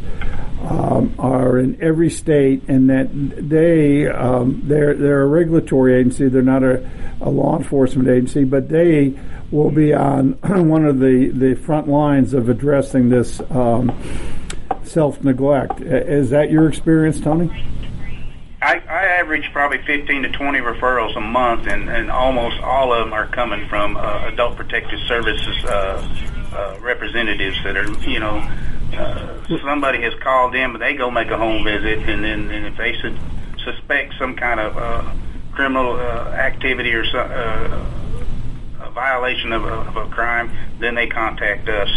[0.62, 6.30] um, are in every state, and that they um, they're they're a regulatory agency.
[6.30, 9.20] They're not a, a law enforcement agency, but they
[9.52, 10.32] will be on
[10.70, 13.92] one of the the front lines of addressing this um,
[14.84, 15.82] self neglect.
[15.82, 17.52] Is that your experience, Tony?
[18.66, 23.06] I, I average probably 15 to 20 referrals a month, and, and almost all of
[23.06, 26.04] them are coming from uh, adult protective services uh,
[26.52, 28.38] uh, representatives that are, you know,
[28.98, 32.66] uh, somebody has called in, but they go make a home visit, and then and
[32.66, 33.16] if they su-
[33.64, 35.14] suspect some kind of uh,
[35.52, 37.86] criminal uh, activity or so, uh,
[38.82, 40.50] a violation of a, of a crime,
[40.80, 41.90] then they contact us.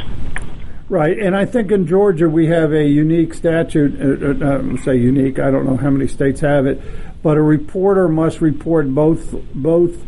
[0.91, 4.01] Right, and I think in Georgia we have a unique statute.
[4.01, 5.39] Uh, uh, uh, say unique.
[5.39, 6.81] I don't know how many states have it,
[7.23, 10.03] but a reporter must report both both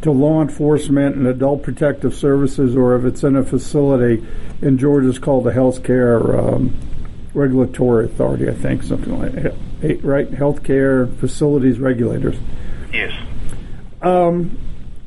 [0.00, 4.26] to law enforcement and adult protective services, or if it's in a facility.
[4.62, 6.74] In Georgia, it's called the Health Care um,
[7.34, 9.54] Regulatory Authority, I think, something like that.
[10.02, 12.36] Right, healthcare facilities regulators.
[12.94, 13.12] Yes.
[14.00, 14.56] Um,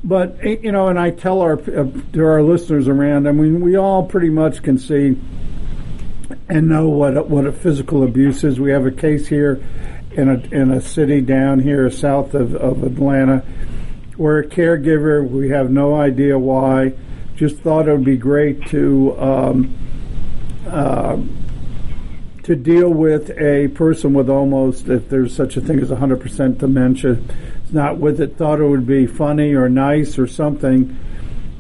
[0.04, 3.28] but you know, and I tell our uh, to our listeners around.
[3.28, 5.20] I mean, we all pretty much can see
[6.50, 8.60] and know what what a physical abuse is.
[8.60, 9.64] We have a case here
[10.12, 13.44] in a in a city down here south of, of Atlanta
[14.18, 16.92] where a caregiver we have no idea why
[17.36, 19.78] just thought it would be great to um,
[20.66, 21.18] uh,
[22.44, 27.20] to deal with a person with almost if there's such a thing as 100% dementia
[27.74, 30.98] not with it, thought it would be funny or nice or something.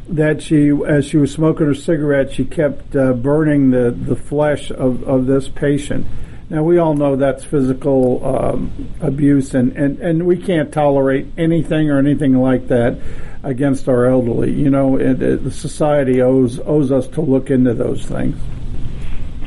[0.09, 4.71] That she, as she was smoking her cigarette, she kept uh, burning the, the flesh
[4.71, 6.07] of, of this patient.
[6.49, 11.91] Now, we all know that's physical um, abuse, and, and, and we can't tolerate anything
[11.91, 12.97] or anything like that
[13.43, 14.53] against our elderly.
[14.53, 18.37] You know, it, it, the society owes, owes us to look into those things.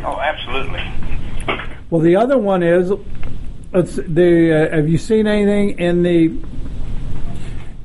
[0.05, 0.83] Oh, absolutely.
[1.89, 2.93] Well, the other one is
[3.73, 4.03] Let's, uh,
[4.73, 6.37] have you seen anything in the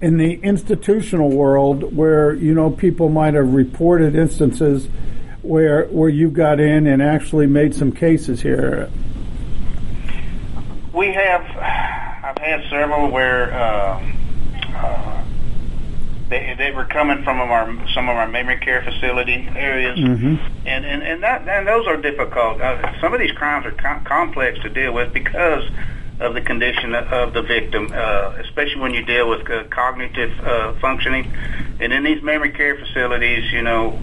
[0.02, 4.88] in the institutional world where you know people might have reported instances
[5.44, 8.90] where where you got in and actually made some cases here?
[10.92, 11.42] We have.
[11.56, 13.54] I've had several where.
[13.54, 14.15] Uh,
[16.30, 20.36] they, they were coming from our some of our memory care facility areas, mm-hmm.
[20.66, 22.60] and, and and that and those are difficult.
[22.62, 25.70] Uh, some of these crimes are com- complex to deal with because
[26.20, 30.74] of the condition of the victim, uh, especially when you deal with uh, cognitive uh,
[30.80, 31.32] functioning.
[31.80, 34.00] And in these memory care facilities, you know,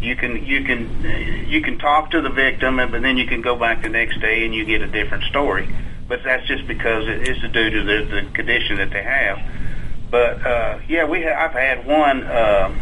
[0.00, 3.42] you can you can you can talk to the victim, and but then you can
[3.42, 5.68] go back the next day and you get a different story.
[6.08, 9.38] But that's just because it's due to the, the condition that they have.
[10.10, 12.22] But uh, yeah, we ha- I've had one.
[12.24, 12.74] Uh,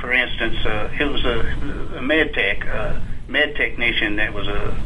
[0.00, 2.98] for instance, uh, it was a, a med tech, uh,
[3.28, 4.76] med technician that was a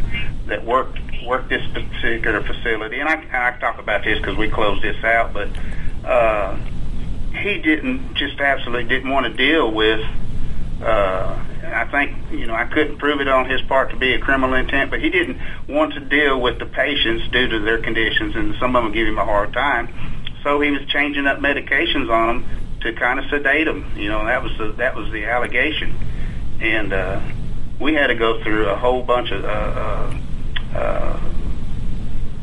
[0.46, 4.82] that worked worked this particular facility, and I, I talk about this because we closed
[4.82, 5.48] this out, but
[6.04, 6.56] uh,
[7.32, 10.04] he didn't just absolutely didn't want to deal with.
[10.82, 14.18] Uh, I think you know I couldn't prove it on his part to be a
[14.18, 18.36] criminal intent, but he didn't want to deal with the patients due to their conditions,
[18.36, 20.13] and some of them give him a hard time
[20.44, 22.50] so he was changing up medications on them
[22.82, 23.90] to kind of sedate them.
[23.96, 25.96] You know, that was the that was the allegation,
[26.60, 27.20] and uh,
[27.80, 29.44] we had to go through a whole bunch of.
[29.44, 31.20] Uh, uh, uh,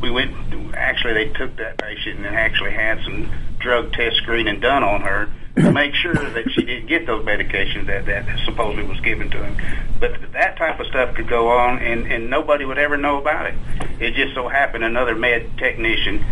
[0.02, 0.34] we went.
[0.74, 5.28] Actually, they took that patient and actually had some drug test screening done on her
[5.54, 9.44] to make sure that she didn't get those medications that that supposedly was given to
[9.44, 9.56] him.
[10.00, 13.46] But that type of stuff could go on, and and nobody would ever know about
[13.46, 13.54] it.
[14.00, 16.24] It just so happened another med technician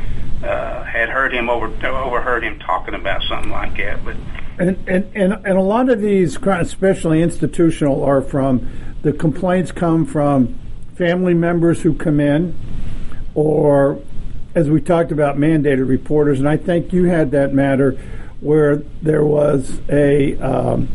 [0.43, 4.05] uh, had heard him over overheard him talking about something like that.
[4.05, 4.16] But
[4.59, 8.68] and and and, and a lot of these, especially institutional, are from
[9.03, 10.59] the complaints come from
[10.95, 12.59] family members who come in,
[13.34, 14.01] or
[14.55, 16.38] as we talked about, mandated reporters.
[16.38, 17.93] And I think you had that matter
[18.41, 20.36] where there was a.
[20.38, 20.88] Um,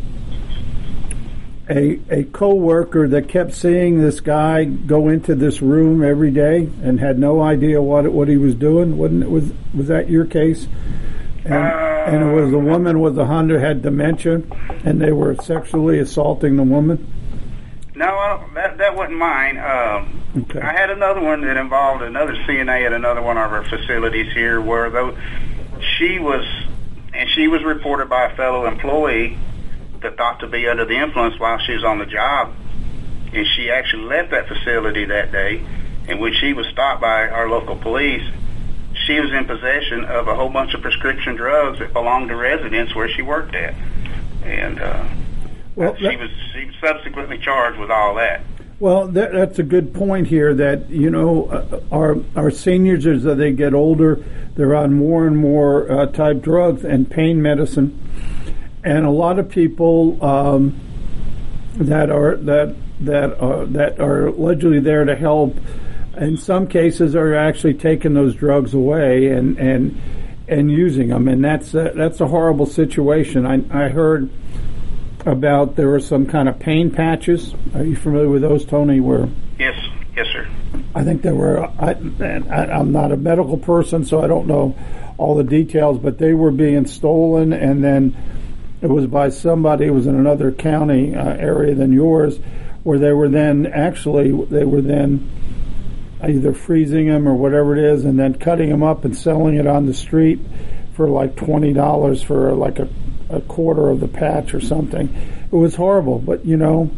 [1.68, 7.00] a a co-worker that kept seeing this guy go into this room every day and
[7.00, 8.96] had no idea what what he was doing.
[8.96, 10.68] Wasn't it, was was that your case?
[11.44, 14.42] And, and it was a woman with a hundred had dementia,
[14.84, 17.12] and they were sexually assaulting the woman.
[17.94, 19.56] No, that that wasn't mine.
[19.58, 20.60] Um, okay.
[20.60, 24.60] I had another one that involved another CNA at another one of our facilities here,
[24.60, 25.16] where though
[25.96, 26.44] she was,
[27.14, 29.38] and she was reported by a fellow employee
[30.06, 32.54] that thought to be under the influence while she was on the job.
[33.32, 35.64] And she actually left that facility that day.
[36.08, 38.22] And when she was stopped by our local police,
[39.04, 42.94] she was in possession of a whole bunch of prescription drugs that belonged to residents
[42.94, 43.74] where she worked at.
[44.44, 45.08] And uh,
[45.74, 48.42] well, she was she was subsequently charged with all that.
[48.78, 50.54] Well, that, that's a good point here.
[50.54, 55.36] That you know, uh, our our seniors as they get older, they're on more and
[55.36, 58.00] more uh, type drugs and pain medicine
[58.86, 60.80] and a lot of people um,
[61.74, 65.56] that are that that are that are allegedly there to help,
[66.16, 70.00] in some cases, are actually taking those drugs away and and
[70.48, 73.44] and using them, and that's a, that's a horrible situation.
[73.44, 74.30] I I heard
[75.26, 77.56] about there were some kind of pain patches.
[77.74, 79.00] Are you familiar with those, Tony?
[79.00, 79.28] Where
[79.58, 79.74] Yes,
[80.16, 80.46] yes, sir.
[80.94, 81.64] I think there were.
[81.64, 84.76] I, and I, I'm not a medical person, so I don't know
[85.18, 88.14] all the details, but they were being stolen, and then
[88.82, 89.86] it was by somebody.
[89.86, 92.38] It was in another county uh, area than yours,
[92.82, 95.30] where they were then actually they were then
[96.22, 99.66] either freezing them or whatever it is, and then cutting them up and selling it
[99.66, 100.40] on the street
[100.94, 102.88] for like twenty dollars for like a,
[103.30, 105.08] a quarter of the patch or something.
[105.50, 106.90] It was horrible, but you know,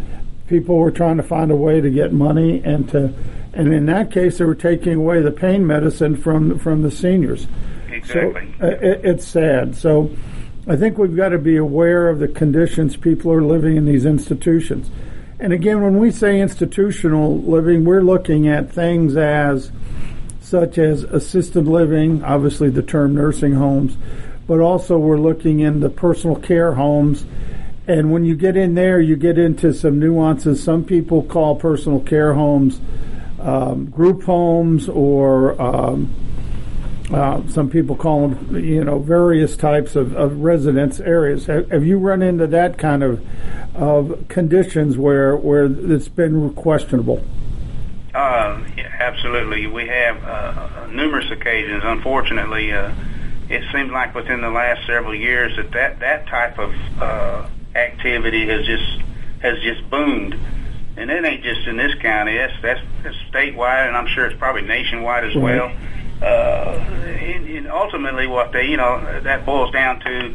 [0.48, 3.12] people were trying to find a way to get money and to,
[3.52, 7.46] and in that case, they were taking away the pain medicine from from the seniors.
[7.90, 8.54] Exactly.
[8.58, 9.76] So uh, it, it's sad.
[9.76, 10.10] So
[10.68, 14.04] I think we've got to be aware of the conditions people are living in these
[14.04, 14.90] institutions.
[15.40, 19.72] And again, when we say institutional living, we're looking at things as
[20.42, 23.96] such as assisted living, obviously the term nursing homes,
[24.46, 27.24] but also we're looking into personal care homes.
[27.86, 30.62] And when you get in there, you get into some nuances.
[30.62, 32.78] Some people call personal care homes
[33.40, 36.12] um, group homes or um,
[37.12, 41.46] uh, some people call them, you know, various types of, of residence areas.
[41.46, 43.24] Have, have, you run into that kind of
[43.74, 47.24] of conditions where where it's been questionable?
[48.14, 49.66] Uh, yeah, absolutely.
[49.66, 51.82] We have uh, numerous occasions.
[51.82, 52.92] Unfortunately, uh,
[53.48, 58.46] it seems like within the last several years that that, that type of uh, activity
[58.48, 59.00] has just
[59.40, 60.38] has just boomed.
[60.98, 62.36] And it ain't just in this county.
[62.36, 65.72] That's that's, that's statewide, and I'm sure it's probably nationwide as well
[66.22, 70.34] uh, and, and ultimately what they, you know, that boils down to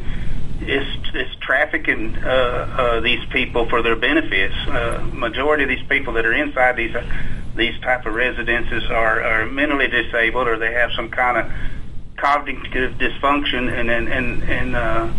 [0.60, 4.54] is, is trafficking uh, uh, these people for their benefits.
[4.66, 7.04] Uh, majority of these people that are inside these uh,
[7.56, 11.52] these type of residences are, are mentally disabled or they have some kind of
[12.16, 15.12] cognitive dysfunction and and and, and uh,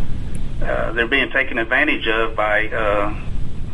[0.61, 3.13] uh, they're being taken advantage of by uh,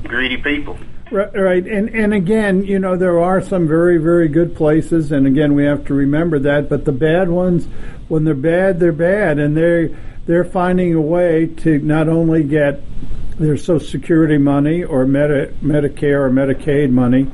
[0.04, 0.78] greedy people.
[1.12, 5.28] Right, right, and and again, you know, there are some very very good places, and
[5.28, 6.70] again, we have to remember that.
[6.70, 7.66] But the bad ones,
[8.08, 9.90] when they're bad, they're bad, and they're
[10.26, 12.82] they're finding a way to not only get
[13.38, 17.30] their Social Security money or Medi- Medicare or Medicaid money,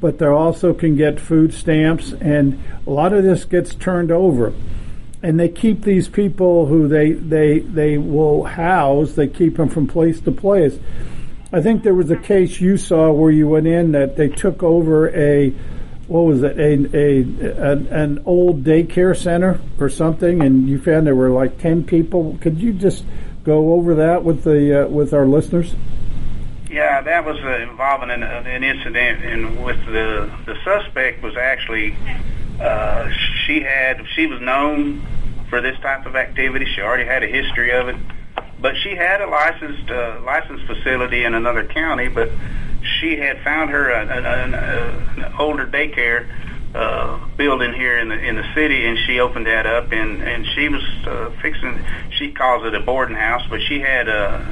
[0.00, 4.52] but they also can get food stamps, and a lot of this gets turned over.
[5.22, 9.12] And they keep these people who they they they will house.
[9.12, 10.76] They keep them from place to place
[11.52, 14.62] I think there was a case you saw where you went in that they took
[14.62, 15.50] over a
[16.06, 21.06] what was it a, a an, an old daycare center or something, and you found
[21.06, 22.38] there were like ten people.
[22.40, 23.04] Could you just
[23.44, 25.74] go over that with the uh, with our listeners?
[26.70, 31.94] Yeah, that was uh, involving an, an incident, and with the the suspect was actually
[32.60, 33.10] uh,
[33.44, 35.02] she had she was known
[35.50, 36.64] for this type of activity.
[36.64, 37.96] She already had a history of it
[38.62, 42.30] but she had a licensed uh, licensed facility in another county, but
[43.00, 46.28] she had found her an, an, an older daycare
[46.74, 50.46] uh, building here in the in the city, and she opened that up, and and
[50.54, 51.84] she was uh, fixing.
[52.10, 54.42] She calls it a boarding house, but she had uh,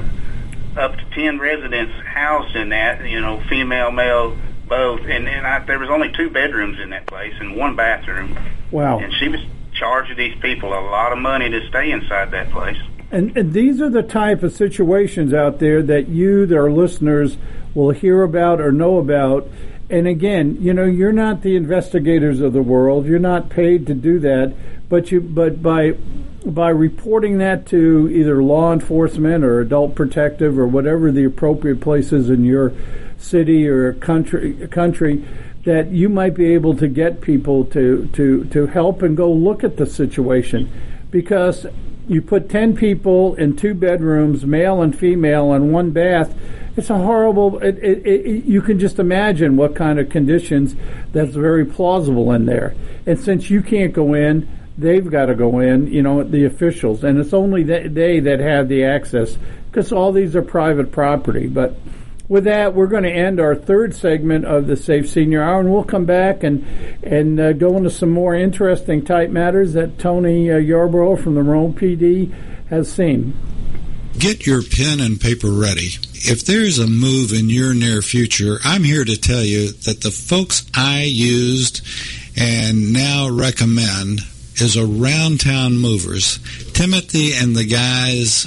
[0.77, 3.09] up to ten residents housed in that.
[3.09, 4.37] You know, female, male,
[4.67, 8.37] both, and and I, there was only two bedrooms in that place and one bathroom.
[8.71, 8.99] Wow!
[8.99, 9.41] And she was
[9.73, 12.77] charging these people a lot of money to stay inside that place.
[13.13, 17.37] And, and, these are the type of situations out there that you, our listeners,
[17.75, 19.49] will hear about or know about.
[19.89, 23.07] And again, you know, you're not the investigators of the world.
[23.07, 24.55] You're not paid to do that.
[24.89, 25.97] But you, but by
[26.45, 32.31] by reporting that to either law enforcement or adult protective or whatever the appropriate places
[32.31, 32.73] in your
[33.19, 35.25] city or country country
[35.65, 39.63] that you might be able to get people to to to help and go look
[39.63, 40.71] at the situation
[41.11, 41.67] because
[42.11, 46.35] you put 10 people in two bedrooms, male and female, and one bath.
[46.77, 50.75] It's a horrible, it, it, it, you can just imagine what kind of conditions
[51.13, 52.75] that's very plausible in there.
[53.07, 57.05] And since you can't go in, they've got to go in, you know, the officials.
[57.05, 59.39] And it's only they that have the access
[59.71, 61.47] because all these are private property.
[61.47, 61.77] But
[62.31, 65.73] with that, we're going to end our third segment of the Safe Senior Hour, and
[65.73, 66.65] we'll come back and
[67.03, 71.43] and uh, go into some more interesting type matters that Tony uh, Yarborough from the
[71.43, 72.33] Rome PD
[72.69, 73.37] has seen.
[74.17, 75.89] Get your pen and paper ready.
[76.15, 80.13] If there's a move in your near future, I'm here to tell you that the
[80.13, 81.85] folks I used
[82.37, 84.21] and now recommend
[84.55, 86.39] is Around Town Movers.
[86.75, 88.47] Timothy and the guys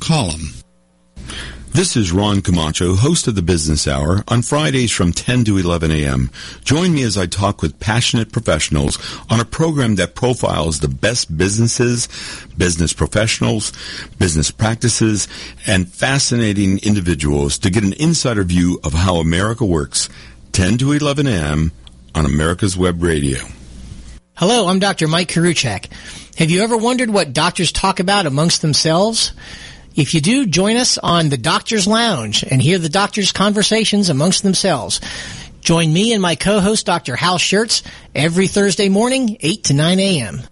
[0.00, 0.54] Them.
[1.72, 5.90] This is Ron Camacho, host of the Business Hour, on Fridays from 10 to 11
[5.90, 6.30] a.m.
[6.64, 8.98] Join me as I talk with passionate professionals
[9.30, 12.08] on a program that profiles the best businesses,
[12.56, 13.72] business professionals,
[14.18, 15.28] business practices,
[15.66, 20.08] and fascinating individuals to get an insider view of how America works.
[20.52, 21.70] 10 to 11 a.m.
[22.14, 23.38] on America's Web Radio.
[24.34, 25.06] Hello, I'm Dr.
[25.06, 25.92] Mike Karuchak.
[26.38, 29.32] Have you ever wondered what doctors talk about amongst themselves?
[29.98, 34.44] If you do, join us on the Doctor's Lounge and hear the doctors' conversations amongst
[34.44, 35.00] themselves.
[35.60, 37.16] Join me and my co-host, Dr.
[37.16, 37.82] Hal Schertz,
[38.14, 40.42] every Thursday morning, 8 to 9 a.m.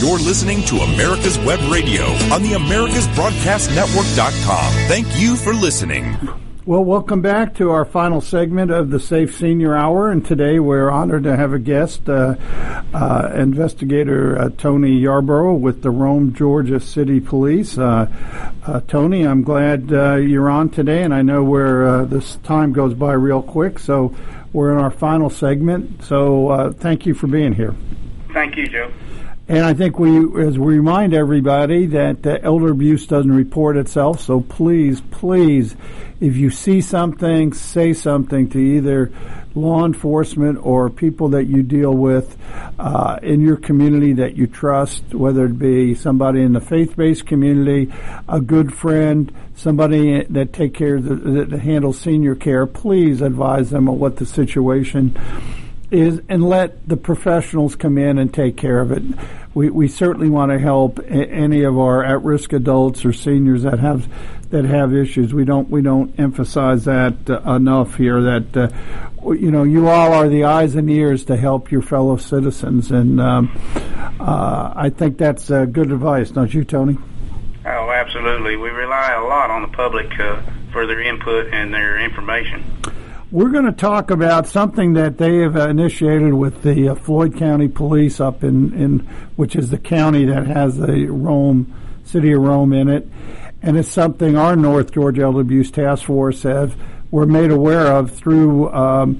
[0.00, 4.72] You're listening to America's Web Radio on the AmericasBroadcastNetwork.com.
[4.86, 6.18] Thank you for listening.
[6.64, 10.90] Well, welcome back to our final segment of the Safe Senior Hour, and today we're
[10.90, 12.36] honored to have a guest, uh,
[12.94, 17.76] uh, investigator uh, Tony Yarborough with the Rome, Georgia City Police.
[17.76, 18.06] Uh,
[18.64, 22.94] uh, Tony, I'm glad uh, you're on today, and I know where this time goes
[22.94, 24.14] by real quick, so
[24.52, 26.04] we're in our final segment.
[26.04, 27.74] So thank you for being here.
[28.32, 28.92] Thank you, Joe.
[29.48, 34.20] And I think we, as we remind everybody, that uh, elder abuse doesn't report itself.
[34.20, 35.74] So please, please,
[36.20, 39.10] if you see something, say something to either
[39.54, 42.38] law enforcement or people that you deal with
[42.78, 47.92] uh, in your community that you trust, whether it be somebody in the faith-based community,
[48.28, 51.14] a good friend, somebody that take care the,
[51.44, 52.64] that handles senior care.
[52.64, 55.18] Please advise them of what the situation
[55.92, 59.02] is and let the professionals come in and take care of it.
[59.54, 64.08] We, we certainly want to help any of our at-risk adults or seniors that have
[64.50, 65.34] that have issues.
[65.34, 68.22] We don't we don't emphasize that uh, enough here.
[68.22, 72.16] That uh, you know you all are the eyes and ears to help your fellow
[72.16, 73.52] citizens, and um,
[74.18, 76.96] uh, I think that's good advice, don't you, Tony?
[77.64, 78.56] Oh, absolutely.
[78.56, 82.64] We rely a lot on the public uh, for their input and their information.
[83.32, 87.66] We're going to talk about something that they have initiated with the uh, Floyd County
[87.66, 88.98] Police up in, in
[89.36, 91.74] which is the county that has the Rome
[92.04, 93.08] city of Rome in it,
[93.62, 96.76] and it's something our North Georgia Elder Abuse Task Force have
[97.10, 99.18] were made aware of through um,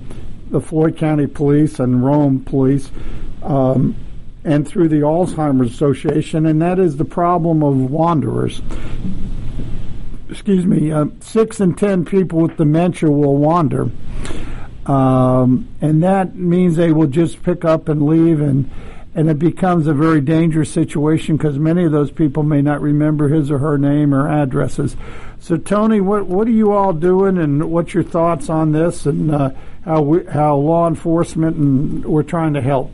[0.50, 2.90] the Floyd County Police and Rome Police.
[3.42, 3.96] Um,
[4.44, 8.60] and through the Alzheimer's Association, and that is the problem of wanderers
[10.32, 13.90] excuse me, uh, six in ten people with dementia will wander.
[14.86, 18.70] Um, and that means they will just pick up and leave, and
[19.14, 23.28] and it becomes a very dangerous situation because many of those people may not remember
[23.28, 24.96] his or her name or addresses.
[25.38, 29.30] So, Tony, what what are you all doing, and what's your thoughts on this, and
[29.30, 29.50] uh,
[29.84, 32.90] how we, how law enforcement and we're trying to help?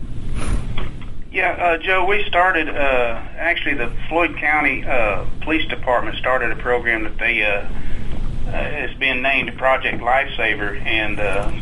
[1.30, 6.56] Yeah, uh, Joe, we started, uh, actually, the Floyd County uh, Police Department started a
[6.56, 7.68] program that they, uh,
[8.50, 10.80] uh, been named Project Lifesaver.
[10.84, 11.52] And, uh,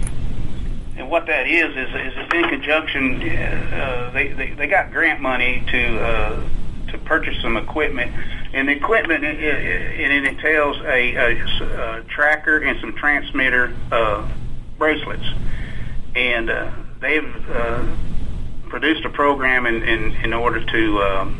[0.97, 5.65] and what that is, is, is in conjunction, uh, they, they, they got grant money
[5.69, 6.49] to, uh,
[6.93, 8.13] to purchase some equipment.
[8.55, 14.27] And the equipment, it, it, it entails a, a, a tracker and some transmitter uh,
[14.79, 15.27] bracelets.
[16.15, 17.85] And uh, they've, uh,
[18.69, 21.33] produced a program in, in, in order to uh,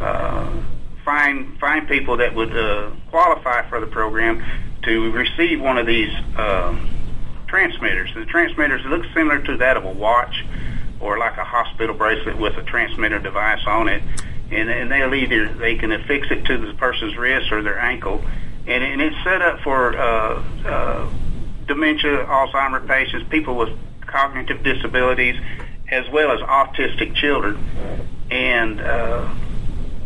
[0.00, 0.62] uh,
[1.04, 4.44] find find people that would uh, qualify for the program
[4.82, 6.78] to receive one of these uh,
[7.46, 8.12] transmitters.
[8.14, 10.44] The transmitters look similar to that of a watch
[11.00, 14.02] or like a hospital bracelet with a transmitter device on it,
[14.50, 18.22] and, and they'll either they can affix it to the person's wrist or their ankle,
[18.66, 21.10] and, and it's set up for uh, uh,
[21.66, 25.36] dementia, Alzheimer patients, people with cognitive disabilities
[25.90, 27.58] as well as autistic children.
[28.30, 29.34] And uh,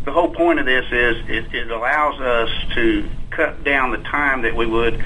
[0.05, 4.43] the whole point of this is it, it allows us to cut down the time
[4.43, 5.03] that we would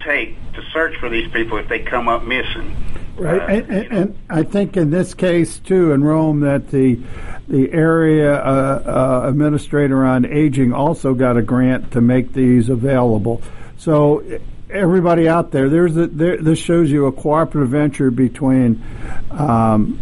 [0.00, 2.76] take to search for these people if they come up missing.
[3.16, 7.00] Right, uh, and, and, and, I think in this case too, in Rome, that the
[7.48, 13.42] the area uh, uh, administrator on aging also got a grant to make these available.
[13.76, 14.22] So
[14.70, 18.82] everybody out there, there's a, there, this shows you a cooperative venture between
[19.30, 19.98] um,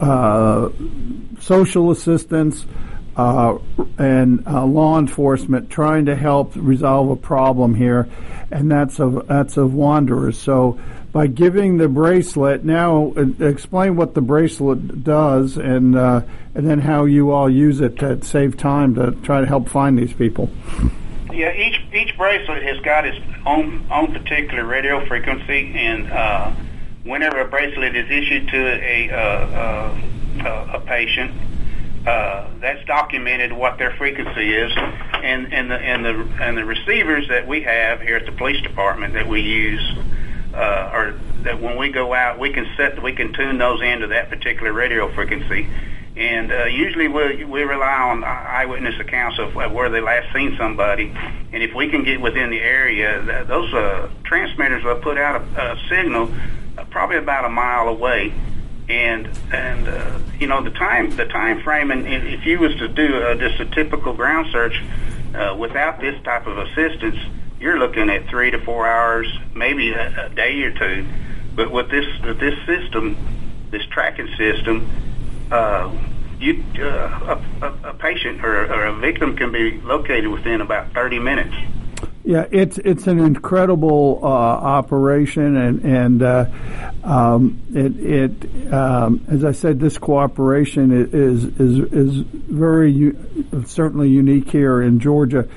[0.00, 0.68] uh,
[1.40, 2.64] social assistance,
[3.16, 3.58] uh,
[3.98, 8.08] and uh, law enforcement trying to help resolve a problem here,
[8.50, 10.38] and that's of that's of wanderers.
[10.38, 10.80] So
[11.12, 16.22] by giving the bracelet, now uh, explain what the bracelet does, and uh,
[16.54, 19.98] and then how you all use it to save time to try to help find
[19.98, 20.48] these people.
[21.32, 26.52] Yeah, each each bracelet has got its own own particular radio frequency, and uh,
[27.04, 29.94] whenever a bracelet is issued to a uh,
[30.44, 31.32] uh, a patient,
[32.06, 34.72] uh, that's documented what their frequency is,
[35.22, 38.60] and and the and the and the receivers that we have here at the police
[38.62, 39.96] department that we use,
[40.54, 41.14] uh, or
[41.44, 44.72] that when we go out, we can set we can tune those into that particular
[44.72, 45.66] radio frequency,
[46.16, 51.10] and uh, usually we we rely on eyewitness accounts of, where they last seen somebody,
[51.52, 55.40] and if we can get within the area, th- those uh, transmitters will put out
[55.40, 56.30] a, a signal
[56.76, 58.32] uh, probably about a mile away.
[58.88, 62.88] And and uh, you know the time the time frame and if you was to
[62.88, 64.82] do uh, just a typical ground search
[65.34, 67.16] uh, without this type of assistance
[67.60, 71.06] you're looking at three to four hours maybe a, a day or two.
[71.54, 73.16] But with this with this system
[73.70, 74.90] this tracking system
[75.52, 75.92] uh,
[76.40, 81.18] you uh, a, a, patient or, or a victim can be located within about 30
[81.20, 81.54] minutes.
[82.24, 86.46] Yeah, it's it's an incredible uh, operation, and and uh,
[87.02, 94.08] um, it it um, as I said, this cooperation is is is very u- certainly
[94.08, 95.48] unique here in Georgia,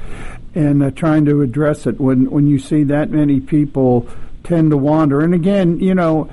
[0.55, 1.99] and uh, trying to address it.
[1.99, 4.09] When when you see that many people
[4.45, 6.29] tend to wander, and again, you know.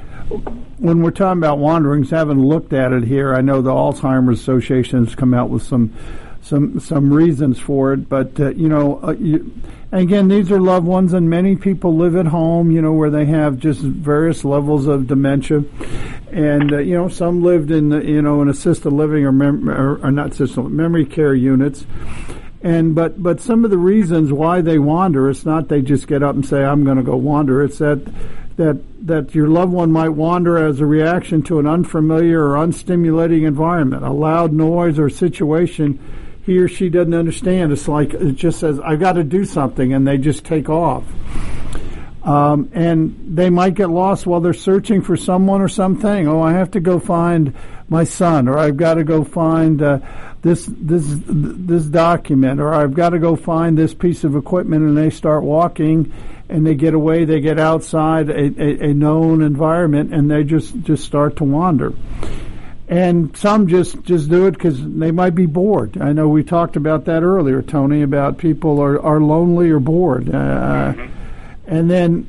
[0.79, 3.35] When we're talking about wanderings, haven't looked at it here.
[3.35, 5.93] I know the Alzheimer's Association has come out with some
[6.43, 9.53] some some reasons for it, but uh, you know, uh, you,
[9.93, 13.27] again, these are loved ones, and many people live at home, you know, where they
[13.27, 15.63] have just various levels of dementia,
[16.33, 19.71] and uh, you know, some lived in the, you know in assisted living or, mem-
[19.71, 21.87] or, or not assisted memory care units.
[22.63, 26.23] And but but some of the reasons why they wander, it's not they just get
[26.23, 27.63] up and say I'm going to go wander.
[27.63, 28.01] It's that
[28.57, 33.47] that that your loved one might wander as a reaction to an unfamiliar or unstimulating
[33.47, 35.99] environment, a loud noise or situation
[36.45, 37.73] he or she doesn't understand.
[37.73, 41.05] It's like it just says, "I've got to do something," and they just take off.
[42.25, 46.29] Um, and they might get lost while they're searching for someone or something.
[46.29, 47.55] Oh, I have to go find
[47.89, 49.99] my son, or I've got to go find uh,
[50.43, 54.83] this this this document, or I've got to go find this piece of equipment.
[54.83, 56.13] And they start walking,
[56.49, 57.25] and they get away.
[57.25, 61.95] They get outside a, a, a known environment, and they just just start to wander
[62.93, 65.97] and some just just do it because they might be bored.
[65.99, 70.29] I know we talked about that earlier, Tony, about people are are lonely or bored,
[70.29, 71.13] uh, mm-hmm.
[71.67, 72.29] and then.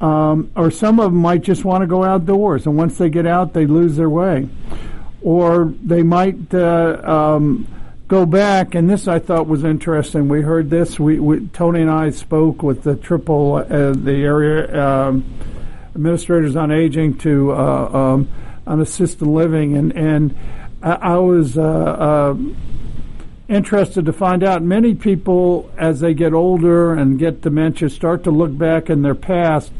[0.00, 3.26] Um, or some of them might just want to go outdoors, and once they get
[3.26, 4.50] out, they lose their way.
[5.24, 7.66] Or they might uh, um,
[8.08, 10.28] go back, and this I thought was interesting.
[10.28, 11.00] We heard this.
[11.00, 15.24] We, we Tony and I spoke with the triple uh, the area um,
[15.94, 18.28] administrators on aging to uh, um,
[18.66, 20.36] on assisted living, and and
[20.82, 22.36] I, I was uh, uh,
[23.48, 28.30] interested to find out many people as they get older and get dementia start to
[28.30, 29.72] look back in their past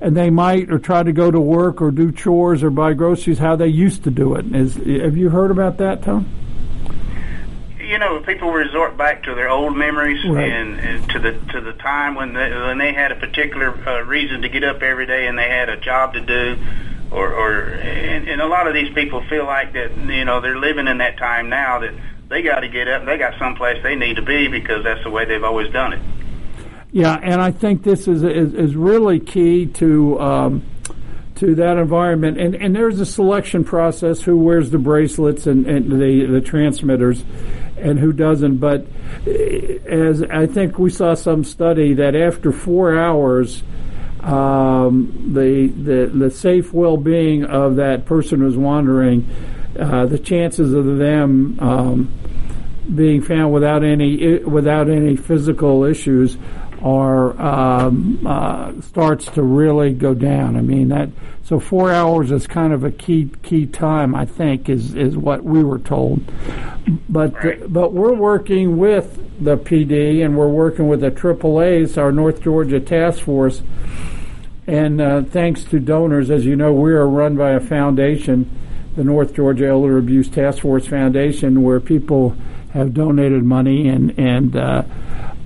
[0.00, 3.38] and they might or try to go to work or do chores or buy groceries
[3.38, 4.54] how they used to do it.
[4.54, 6.28] Is, have you heard about that, Tom?
[7.78, 10.48] You know, people resort back to their old memories right.
[10.48, 14.02] and, and, to the to the time when they, when they had a particular uh,
[14.02, 16.56] reason to get up every day and they had a job to do
[17.10, 20.58] or, or and, and a lot of these people feel like that you know they're
[20.58, 21.92] living in that time now that
[22.28, 25.02] they got to get up and they got someplace they need to be because that's
[25.02, 26.00] the way they've always done it.
[26.92, 30.62] Yeah, and I think this is is, is really key to um,
[31.36, 32.38] to that environment.
[32.38, 37.24] And and there's a selection process: who wears the bracelets and, and the the transmitters,
[37.76, 38.56] and who doesn't.
[38.58, 38.86] But
[39.26, 43.62] eh, as I think we saw some study that after four hours
[44.22, 49.28] um, the, the the safe well-being of that person who's wandering,
[49.78, 52.12] uh, the chances of them um,
[52.94, 56.36] being found without any without any physical issues
[56.82, 60.56] are um, uh, starts to really go down.
[60.56, 61.10] I mean that
[61.42, 64.14] so four hours is kind of a key key time.
[64.14, 66.22] I think is is what we were told,
[67.08, 67.72] but right.
[67.72, 72.80] but we're working with the PD and we're working with the AAA's, our North Georgia
[72.80, 73.62] Task Force
[74.70, 78.48] and uh, thanks to donors, as you know, we are run by a foundation,
[78.94, 82.36] the North Georgia Elder Abuse Task Force Foundation, where people
[82.72, 84.54] have donated money and and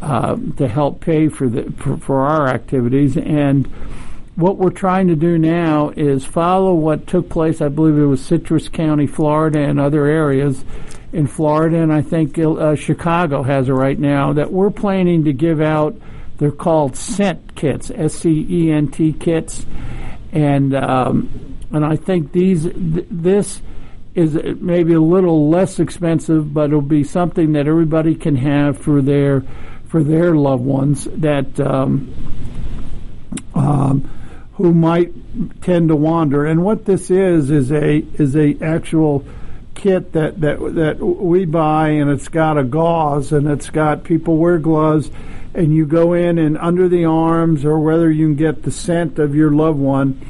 [0.04, 3.16] uh, to help pay for the for, for our activities.
[3.16, 3.66] And
[4.36, 7.60] what we're trying to do now is follow what took place.
[7.60, 10.64] I believe it was Citrus County, Florida, and other areas
[11.12, 15.32] in Florida, and I think uh, Chicago has it right now, that we're planning to
[15.32, 15.94] give out.
[16.38, 19.64] They're called scent kits, S C E N T kits,
[20.32, 21.28] and um,
[21.70, 23.62] and I think these th- this
[24.16, 29.00] is maybe a little less expensive, but it'll be something that everybody can have for
[29.02, 29.44] their
[29.94, 32.12] for their loved ones that um,
[33.54, 34.00] um,
[34.54, 35.12] who might
[35.62, 36.44] tend to wander.
[36.44, 39.24] And what this is is a is a actual
[39.76, 44.36] kit that, that that we buy, and it's got a gauze, and it's got people
[44.36, 45.12] wear gloves,
[45.54, 49.20] and you go in and under the arms, or whether you can get the scent
[49.20, 50.20] of your loved one,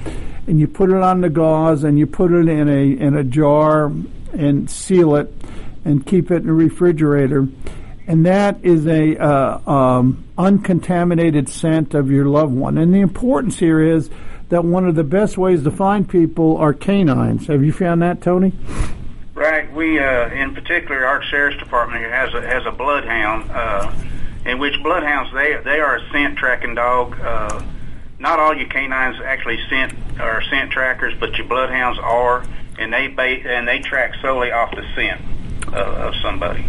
[0.46, 3.24] and you put it on the gauze, and you put it in a in a
[3.24, 3.86] jar,
[4.34, 5.32] and seal it,
[5.86, 7.48] and keep it in a refrigerator,
[8.06, 12.78] and that is a uh, um, uncontaminated scent of your loved one.
[12.78, 14.10] And the importance here is
[14.48, 17.46] that one of the best ways to find people are canines.
[17.46, 18.52] Have you found that, Tony?
[19.34, 19.72] Right.
[19.72, 23.50] We, uh, in particular, our sheriff's department here has a has a bloodhound.
[23.50, 23.92] Uh,
[24.44, 27.18] in which bloodhounds they they are a scent tracking dog.
[27.20, 27.62] Uh,
[28.18, 32.44] not all your canines actually scent are scent trackers, but your bloodhounds are,
[32.78, 35.20] and they ba- and they track solely off the scent
[35.68, 36.64] of, of somebody.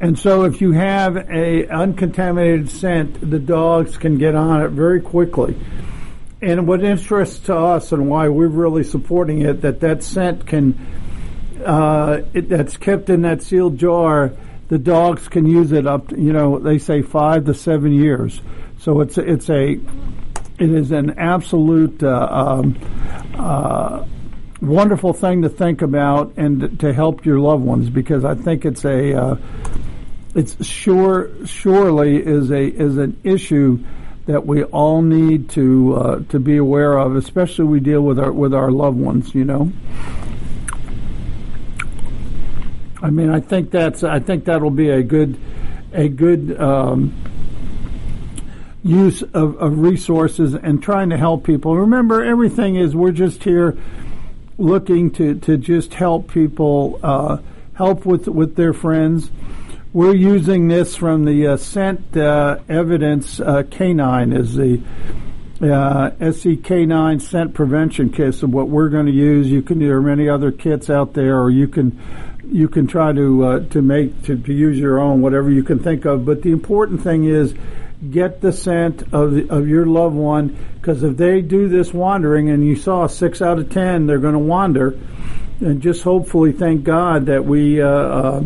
[0.00, 5.00] And so, if you have a uncontaminated scent, the dogs can get on it very
[5.00, 5.58] quickly.
[6.40, 10.74] And what interests to us and why we're really supporting it that that scent can
[11.64, 14.32] uh, it, that's kept in that sealed jar,
[14.68, 16.10] the dogs can use it up.
[16.12, 18.40] You know, they say five to seven years.
[18.78, 19.72] So it's it's a
[20.58, 22.78] it is an absolute uh, um,
[23.34, 24.06] uh,
[24.62, 28.84] wonderful thing to think about and to help your loved ones because I think it's
[28.84, 29.36] a uh,
[30.34, 33.84] it's sure surely is a is an issue
[34.26, 38.32] that we all need to uh, to be aware of, especially we deal with our
[38.32, 39.34] with our loved ones.
[39.34, 39.72] You know.
[43.02, 45.38] I mean, I think that's I think that'll be a good
[45.92, 47.14] a good um,
[48.82, 51.76] use of, of, resources and trying to help people.
[51.76, 53.76] Remember, everything is we're just here
[54.56, 57.38] looking to, to just help people uh,
[57.74, 59.30] help with with their friends.
[59.92, 64.80] We're using this from the uh, scent uh, evidence uh, canine as the
[65.60, 69.50] uh, SCK9 scent prevention kits of what we're going to use.
[69.50, 72.00] You can there are many other kits out there, or you can
[72.48, 75.80] you can try to uh, to make to, to use your own whatever you can
[75.80, 76.24] think of.
[76.24, 77.52] But the important thing is
[78.12, 82.48] get the scent of the, of your loved one because if they do this wandering
[82.48, 84.96] and you saw six out of ten they're going to wander
[85.60, 88.40] and just hopefully thank God that we uh,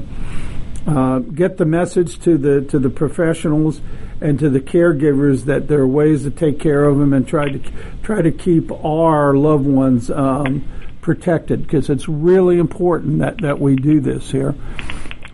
[0.87, 3.80] uh, get the message to the to the professionals
[4.20, 7.49] and to the caregivers that there are ways to take care of them and try
[7.49, 7.61] to
[8.03, 10.66] try to keep our loved ones um,
[11.01, 14.55] protected because it's really important that, that we do this here.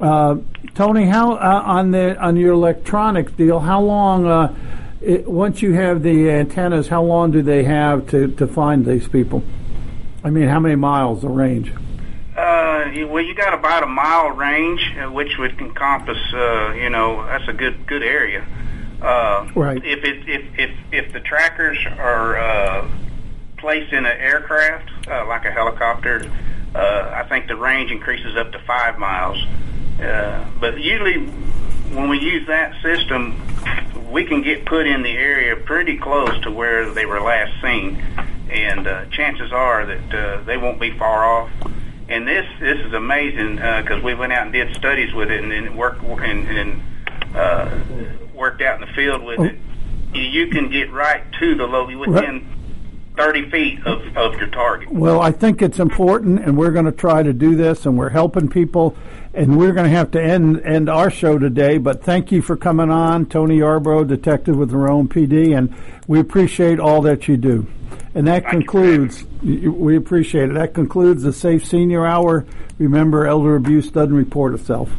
[0.01, 0.37] Uh,
[0.75, 3.59] Tony, how uh, on the on your electronics deal?
[3.59, 4.55] How long uh,
[5.01, 6.89] it, once you have the antennas?
[6.89, 9.43] How long do they have to, to find these people?
[10.23, 11.73] I mean, how many miles the range?
[12.41, 17.23] Uh, well, you got about a mile range, uh, which would encompass, uh, you know,
[17.27, 18.47] that's a good good area.
[19.03, 19.85] Uh, right.
[19.85, 22.89] If it if if if the trackers are uh,
[23.59, 26.31] placed in an aircraft, uh, like a helicopter,
[26.75, 29.39] uh, I think the range increases up to five miles.
[30.01, 31.27] Uh, but usually,
[31.95, 33.39] when we use that system,
[34.11, 37.97] we can get put in the area pretty close to where they were last seen,
[38.49, 41.51] and uh, chances are that uh, they won't be far off.
[42.11, 45.45] And this this is amazing because uh, we went out and did studies with it
[45.45, 46.83] and, and worked and, and
[47.35, 47.71] uh,
[48.35, 49.57] worked out in the field with it.
[50.13, 52.13] You can get right to the low within.
[52.13, 52.45] Right
[53.17, 54.91] 30 feet of, of your target.
[54.91, 58.09] Well, I think it's important, and we're going to try to do this, and we're
[58.09, 58.97] helping people,
[59.35, 61.77] and we're going to have to end end our show today.
[61.77, 65.75] But thank you for coming on, Tony Yarbrough, detective with the Rome PD, and
[66.07, 67.67] we appreciate all that you do.
[68.15, 69.25] And that thank concludes.
[69.43, 70.55] We appreciate it.
[70.55, 72.45] That concludes the Safe Senior Hour.
[72.79, 74.91] Remember, elder abuse doesn't report itself.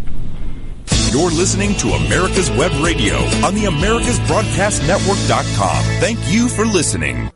[1.12, 5.84] You're listening to America's Web Radio on the AmericasBroadcastNetwork.com.
[6.00, 7.30] Thank you for listening.